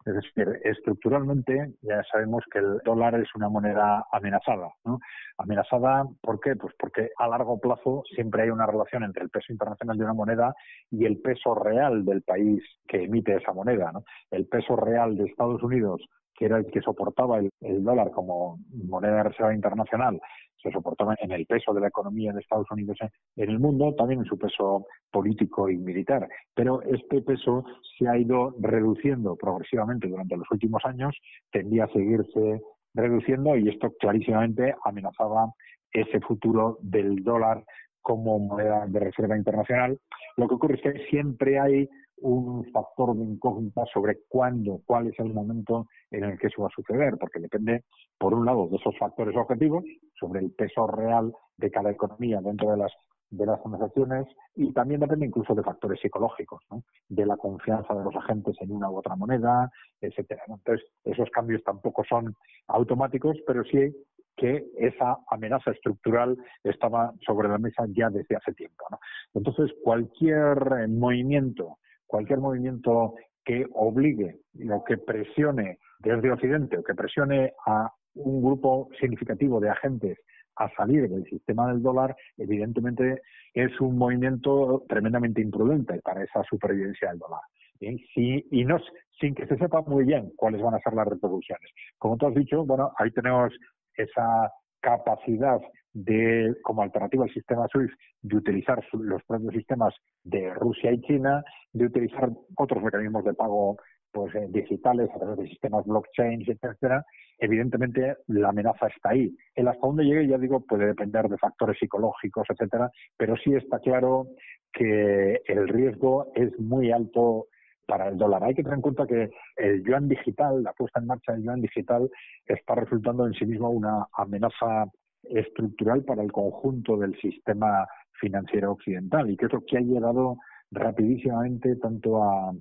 Es 0.03 0.15
decir, 0.15 0.59
estructuralmente 0.63 1.73
ya 1.83 2.01
sabemos 2.11 2.43
que 2.51 2.57
el 2.57 2.79
dólar 2.83 3.13
es 3.13 3.27
una 3.35 3.47
moneda 3.47 4.07
amenazada. 4.11 4.73
¿no? 4.83 4.97
Amenazada, 5.37 6.05
¿por 6.19 6.39
qué? 6.39 6.55
Pues 6.55 6.73
porque 6.79 7.11
a 7.19 7.27
largo 7.27 7.59
plazo 7.59 8.01
siempre 8.15 8.41
hay 8.41 8.49
una 8.49 8.65
relación 8.65 9.03
entre 9.03 9.23
el 9.23 9.29
peso 9.29 9.53
internacional 9.53 9.99
de 9.99 10.03
una 10.05 10.15
moneda 10.15 10.55
y 10.89 11.05
el 11.05 11.21
peso 11.21 11.53
real 11.53 12.03
del 12.03 12.23
país 12.23 12.63
que 12.87 13.03
emite 13.03 13.35
esa 13.35 13.53
moneda. 13.53 13.91
¿no? 13.91 14.03
El 14.31 14.47
peso 14.47 14.75
real 14.75 15.15
de 15.15 15.25
Estados 15.25 15.61
Unidos 15.61 16.01
que 16.37 16.45
era 16.45 16.57
el 16.57 16.67
que 16.67 16.81
soportaba 16.81 17.39
el, 17.39 17.83
dólar 17.83 18.11
como 18.11 18.59
moneda 18.71 19.17
de 19.17 19.23
reserva 19.23 19.55
internacional, 19.55 20.21
se 20.61 20.71
soportaba 20.71 21.15
en 21.19 21.31
el 21.31 21.45
peso 21.45 21.73
de 21.73 21.81
la 21.81 21.87
economía 21.87 22.33
de 22.33 22.39
Estados 22.39 22.69
Unidos 22.71 22.97
en 23.35 23.49
el 23.49 23.59
mundo, 23.59 23.93
también 23.95 24.21
en 24.21 24.25
su 24.25 24.37
peso 24.37 24.85
político 25.11 25.69
y 25.69 25.77
militar. 25.77 26.27
Pero 26.53 26.81
este 26.81 27.21
peso 27.21 27.63
se 27.97 28.07
ha 28.07 28.17
ido 28.17 28.55
reduciendo 28.59 29.35
progresivamente 29.35 30.07
durante 30.07 30.37
los 30.37 30.49
últimos 30.51 30.83
años, 30.85 31.15
tendía 31.51 31.85
a 31.85 31.93
seguirse 31.93 32.61
reduciendo 32.93 33.55
y 33.55 33.69
esto 33.69 33.93
clarísimamente 33.99 34.75
amenazaba 34.83 35.51
ese 35.91 36.19
futuro 36.21 36.77
del 36.81 37.23
dólar 37.23 37.63
como 38.01 38.39
moneda 38.39 38.85
de 38.87 38.99
reserva 38.99 39.37
internacional. 39.37 39.99
Lo 40.37 40.47
que 40.47 40.55
ocurre 40.55 40.75
es 40.75 40.81
que 40.81 41.05
siempre 41.09 41.59
hay 41.59 41.89
un 42.21 42.65
factor 42.71 43.15
de 43.15 43.23
incógnita 43.23 43.85
sobre 43.93 44.19
cuándo, 44.27 44.81
cuál 44.85 45.07
es 45.07 45.19
el 45.19 45.33
momento 45.33 45.87
en 46.11 46.23
el 46.23 46.39
que 46.39 46.47
eso 46.47 46.63
va 46.63 46.67
a 46.67 46.75
suceder, 46.75 47.17
porque 47.19 47.39
depende, 47.39 47.83
por 48.17 48.33
un 48.33 48.45
lado, 48.45 48.67
de 48.67 48.77
esos 48.77 48.97
factores 48.97 49.35
objetivos, 49.35 49.83
sobre 50.19 50.39
el 50.39 50.51
peso 50.51 50.87
real 50.87 51.33
de 51.57 51.71
cada 51.71 51.91
economía 51.91 52.41
dentro 52.41 52.71
de 52.71 52.77
las 52.77 52.91
de 53.29 53.45
las 53.45 53.61
transacciones 53.61 54.25
y 54.55 54.71
también 54.73 55.01
depende 55.01 55.25
incluso 55.25 55.53
de 55.53 55.63
factores 55.63 55.99
psicológicos, 55.99 56.61
¿no? 56.71 56.83
de 57.09 57.25
la 57.25 57.35
confianza 57.35 57.93
de 57.93 58.03
los 58.03 58.15
agentes 58.15 58.55
en 58.61 58.71
una 58.71 58.89
u 58.89 58.97
otra 58.97 59.15
moneda, 59.15 59.69
etcétera. 59.99 60.43
Entonces, 60.47 60.85
esos 61.03 61.29
cambios 61.31 61.63
tampoco 61.63 62.03
son 62.07 62.33
automáticos, 62.67 63.37
pero 63.45 63.63
sí 63.65 63.93
que 64.37 64.67
esa 64.77 65.17
amenaza 65.29 65.71
estructural 65.71 66.37
estaba 66.63 67.11
sobre 67.25 67.49
la 67.49 67.57
mesa 67.57 67.85
ya 67.89 68.09
desde 68.09 68.35
hace 68.35 68.53
tiempo. 68.53 68.85
Entonces, 69.33 69.71
cualquier 69.83 70.87
movimiento 70.87 71.77
cualquier 72.07 72.39
movimiento 72.39 73.15
que 73.45 73.65
obligue 73.73 74.39
o 74.71 74.83
que 74.83 74.97
presione 74.97 75.77
desde 75.99 76.31
Occidente 76.31 76.77
o 76.77 76.83
que 76.83 76.95
presione 76.95 77.53
a 77.65 77.89
un 78.15 78.41
grupo 78.41 78.89
significativo 78.99 79.59
de 79.59 79.69
agentes 79.69 80.17
a 80.57 80.69
salir 80.75 81.07
del 81.07 81.23
sistema 81.25 81.67
del 81.67 81.83
dólar, 81.83 82.15
evidentemente 82.37 83.21
es 83.53 83.79
un 83.79 83.97
movimiento 83.97 84.83
tremendamente 84.89 85.41
imprudente 85.41 86.01
para 86.01 86.23
esa 86.23 86.43
supervivencia 86.43 87.09
del 87.09 87.19
dólar. 87.19 87.41
y 87.79 88.65
no, 88.65 88.79
sin 89.19 89.35
que 89.35 89.45
se 89.45 89.57
sepa 89.57 89.81
muy 89.81 90.03
bien 90.03 90.31
cuáles 90.35 90.61
van 90.61 90.73
a 90.73 90.79
ser 90.79 90.93
las 90.93 91.07
repercusiones. 91.07 91.71
Como 91.99 92.17
tú 92.17 92.27
has 92.27 92.33
dicho, 92.33 92.65
bueno, 92.65 92.91
ahí 92.97 93.11
tenemos 93.11 93.53
esa 93.95 94.51
capacidad 94.81 95.59
de, 95.97 96.55
como 96.61 96.83
alternativa 96.83 97.23
al 97.23 97.33
sistema 97.33 97.67
SWIFT, 97.67 97.97
de 98.21 98.35
utilizar 98.35 98.83
los 98.93 99.23
propios 99.23 99.53
sistemas 99.53 99.95
de 100.23 100.53
Rusia 100.53 100.91
y 100.91 101.01
China, 101.01 101.43
de 101.73 101.85
utilizar 101.85 102.29
otros 102.55 102.83
mecanismos 102.83 103.23
de 103.25 103.33
pago 103.33 103.77
pues 104.11 104.33
eh, 104.35 104.47
digitales 104.49 105.09
a 105.13 105.17
través 105.17 105.37
de 105.37 105.47
sistemas 105.47 105.85
blockchain, 105.85 106.43
etcétera, 106.47 107.03
evidentemente 107.39 108.15
la 108.27 108.49
amenaza 108.49 108.87
está 108.87 109.09
ahí. 109.09 109.35
El 109.55 109.67
hasta 109.67 109.85
dónde 109.85 110.05
llegue, 110.05 110.27
ya 110.27 110.37
digo, 110.37 110.59
puede 110.61 110.85
depender 110.85 111.27
de 111.27 111.37
factores 111.37 111.77
psicológicos, 111.79 112.45
etcétera, 112.49 112.91
pero 113.17 113.35
sí 113.37 113.53
está 113.55 113.79
claro 113.79 114.27
que 114.71 115.41
el 115.47 115.67
riesgo 115.67 116.31
es 116.35 116.57
muy 116.59 116.91
alto 116.91 117.47
para 117.87 118.09
el 118.09 118.17
dólar. 118.17 118.43
Hay 118.43 118.53
que 118.53 118.63
tener 118.63 118.77
en 118.77 118.81
cuenta 118.81 119.07
que 119.07 119.31
el 119.55 119.83
yuan 119.83 120.07
digital, 120.07 120.61
la 120.61 120.73
puesta 120.73 120.99
en 120.99 121.07
marcha 121.07 121.33
del 121.33 121.43
yuan 121.43 121.61
digital, 121.61 122.09
está 122.45 122.75
resultando 122.75 123.25
en 123.25 123.33
sí 123.33 123.45
mismo 123.45 123.69
una 123.69 124.05
amenaza 124.13 124.85
estructural 125.29 126.03
para 126.03 126.23
el 126.23 126.31
conjunto 126.31 126.97
del 126.97 127.17
sistema 127.19 127.87
financiero 128.19 128.71
occidental 128.71 129.29
y 129.29 129.37
que 129.37 129.45
es 129.45 129.53
lo 129.53 129.63
que 129.65 129.77
ha 129.77 129.81
llegado 129.81 130.37
rapidísimamente 130.71 131.75
tanto 131.77 132.23
a, 132.23 132.51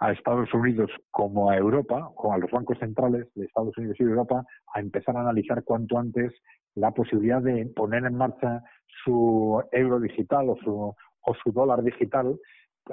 a, 0.00 0.12
Estados 0.12 0.52
Unidos 0.52 0.90
como 1.10 1.50
a 1.50 1.56
Europa, 1.56 2.10
o 2.16 2.32
a 2.32 2.38
los 2.38 2.50
bancos 2.50 2.78
centrales 2.78 3.26
de 3.34 3.46
Estados 3.46 3.76
Unidos 3.78 3.96
y 3.98 4.02
Europa, 4.02 4.44
a 4.74 4.80
empezar 4.80 5.16
a 5.16 5.20
analizar 5.20 5.64
cuanto 5.64 5.98
antes 5.98 6.32
la 6.74 6.90
posibilidad 6.90 7.40
de 7.40 7.66
poner 7.66 8.04
en 8.04 8.16
marcha 8.16 8.62
su 9.04 9.62
euro 9.72 10.00
digital 10.00 10.50
o 10.50 10.56
su, 10.56 10.94
o 11.22 11.34
su 11.42 11.52
dólar 11.52 11.82
digital, 11.82 12.38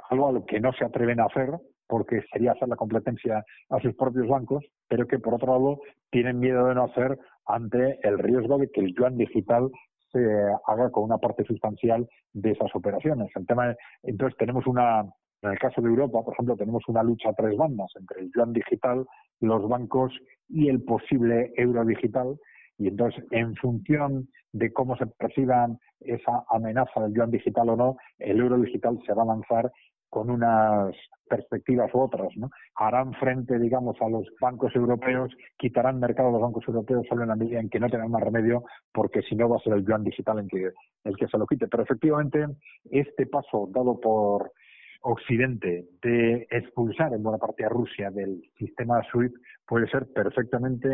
algo 0.09 0.29
a 0.29 0.31
lo 0.31 0.45
que 0.45 0.59
no 0.59 0.71
se 0.73 0.85
atreven 0.85 1.19
a 1.19 1.25
hacer 1.25 1.49
porque 1.91 2.21
sería 2.31 2.53
hacer 2.53 2.69
la 2.69 2.77
competencia 2.77 3.43
a 3.69 3.79
sus 3.81 3.93
propios 3.95 4.25
bancos, 4.25 4.63
pero 4.87 5.05
que 5.07 5.19
por 5.19 5.33
otro 5.33 5.51
lado 5.51 5.79
tienen 6.09 6.39
miedo 6.39 6.65
de 6.67 6.75
no 6.75 6.85
hacer 6.85 7.19
ante 7.45 7.99
el 8.07 8.17
riesgo 8.17 8.57
de 8.57 8.71
que 8.71 8.79
el 8.79 8.95
yuan 8.95 9.17
digital 9.17 9.69
se 10.09 10.19
haga 10.67 10.89
con 10.89 11.03
una 11.03 11.17
parte 11.17 11.43
sustancial 11.43 12.07
de 12.31 12.51
esas 12.51 12.73
operaciones. 12.75 13.27
El 13.35 13.45
tema, 13.45 13.75
entonces 14.03 14.37
tenemos 14.37 14.65
una 14.67 15.03
En 15.43 15.51
el 15.51 15.59
caso 15.59 15.81
de 15.81 15.89
Europa, 15.89 16.23
por 16.23 16.33
ejemplo, 16.33 16.55
tenemos 16.55 16.83
una 16.87 17.03
lucha 17.03 17.29
a 17.29 17.33
tres 17.33 17.57
bandas 17.57 17.91
entre 17.99 18.21
el 18.21 18.31
yuan 18.33 18.53
digital, 18.53 19.05
los 19.41 19.67
bancos 19.67 20.13
y 20.47 20.69
el 20.69 20.81
posible 20.83 21.51
euro 21.57 21.83
digital. 21.83 22.37
Y 22.77 22.87
entonces, 22.87 23.23
en 23.31 23.55
función 23.55 24.29
de 24.53 24.71
cómo 24.71 24.95
se 24.97 25.07
perciban 25.07 25.77
esa 25.99 26.43
amenaza 26.49 27.01
del 27.01 27.13
yuan 27.13 27.31
digital 27.31 27.69
o 27.69 27.75
no, 27.75 27.97
el 28.19 28.39
euro 28.39 28.57
digital 28.59 28.97
se 29.05 29.13
va 29.13 29.23
a 29.23 29.33
lanzar 29.33 29.71
con 30.11 30.29
unas 30.29 30.93
perspectivas 31.27 31.89
u 31.95 32.01
otras, 32.01 32.27
¿no? 32.35 32.49
Harán 32.75 33.13
frente, 33.13 33.57
digamos, 33.57 33.95
a 34.01 34.09
los 34.09 34.27
bancos 34.41 34.75
europeos, 34.75 35.31
quitarán 35.57 35.99
mercado 35.99 36.27
a 36.27 36.31
los 36.33 36.41
bancos 36.41 36.67
europeos 36.67 37.07
solo 37.07 37.23
en 37.23 37.29
la 37.29 37.37
medida 37.37 37.61
en 37.61 37.69
que 37.69 37.79
no 37.79 37.89
tengan 37.89 38.11
más 38.11 38.21
remedio, 38.21 38.65
porque 38.93 39.21
si 39.21 39.35
no 39.35 39.47
va 39.47 39.55
a 39.55 39.59
ser 39.61 39.73
el 39.73 39.85
yuan 39.85 40.03
digital 40.03 40.39
en 40.39 40.49
que 40.49 40.71
el 41.05 41.15
que 41.15 41.27
se 41.27 41.37
lo 41.37 41.47
quite. 41.47 41.69
Pero 41.69 41.83
efectivamente, 41.83 42.45
este 42.91 43.25
paso 43.25 43.69
dado 43.71 43.99
por 43.99 44.51
Occidente 45.03 45.85
de 46.03 46.45
expulsar 46.51 47.13
en 47.13 47.23
buena 47.23 47.39
parte 47.39 47.65
a 47.65 47.69
Rusia 47.69 48.11
del 48.11 48.41
sistema 48.59 49.01
SWIFT 49.11 49.33
puede 49.65 49.87
ser 49.87 50.07
perfectamente 50.13 50.89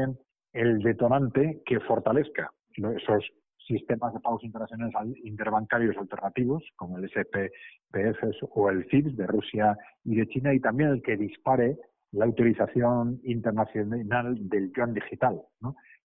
el 0.53 0.79
detonante 0.79 1.61
que 1.65 1.79
fortalezca 1.81 2.51
esos 2.75 3.25
sistemas 3.67 4.13
de 4.13 4.19
pagos 4.19 4.43
internacionales 4.43 5.17
interbancarios 5.23 5.97
alternativos, 5.97 6.63
como 6.75 6.97
el 6.97 7.09
SPPF 7.09 8.47
o 8.55 8.69
el 8.69 8.87
CIPS 8.89 9.17
de 9.17 9.27
Rusia 9.27 9.77
y 10.03 10.15
de 10.15 10.27
China, 10.27 10.53
y 10.53 10.59
también 10.59 10.89
el 10.89 11.01
que 11.01 11.17
dispare 11.17 11.77
la 12.11 12.25
utilización 12.25 13.19
internacional 13.23 14.37
del 14.49 14.71
yuan 14.73 14.93
digital, 14.93 15.41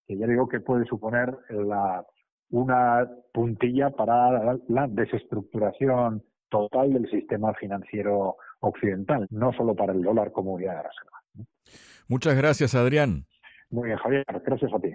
que 0.06 0.16
ya 0.16 0.26
digo 0.26 0.48
que 0.48 0.60
puede 0.60 0.84
suponer 0.86 1.36
la, 1.48 2.04
una 2.50 3.08
puntilla 3.32 3.90
para 3.90 4.58
la 4.68 4.88
desestructuración 4.88 6.22
total 6.48 6.92
del 6.92 7.08
sistema 7.10 7.54
financiero 7.54 8.36
occidental, 8.60 9.26
no 9.30 9.52
solo 9.52 9.74
para 9.74 9.92
el 9.92 10.02
dólar 10.02 10.32
como 10.32 10.54
unidad 10.54 10.76
de 10.76 10.82
reserva. 10.82 11.48
Muchas 12.08 12.36
gracias, 12.36 12.74
Adrián. 12.74 13.24
Muy 13.70 13.86
bien, 13.86 13.98
Javier. 13.98 14.24
Gracias 14.44 14.72
a 14.72 14.78
ti. 14.78 14.92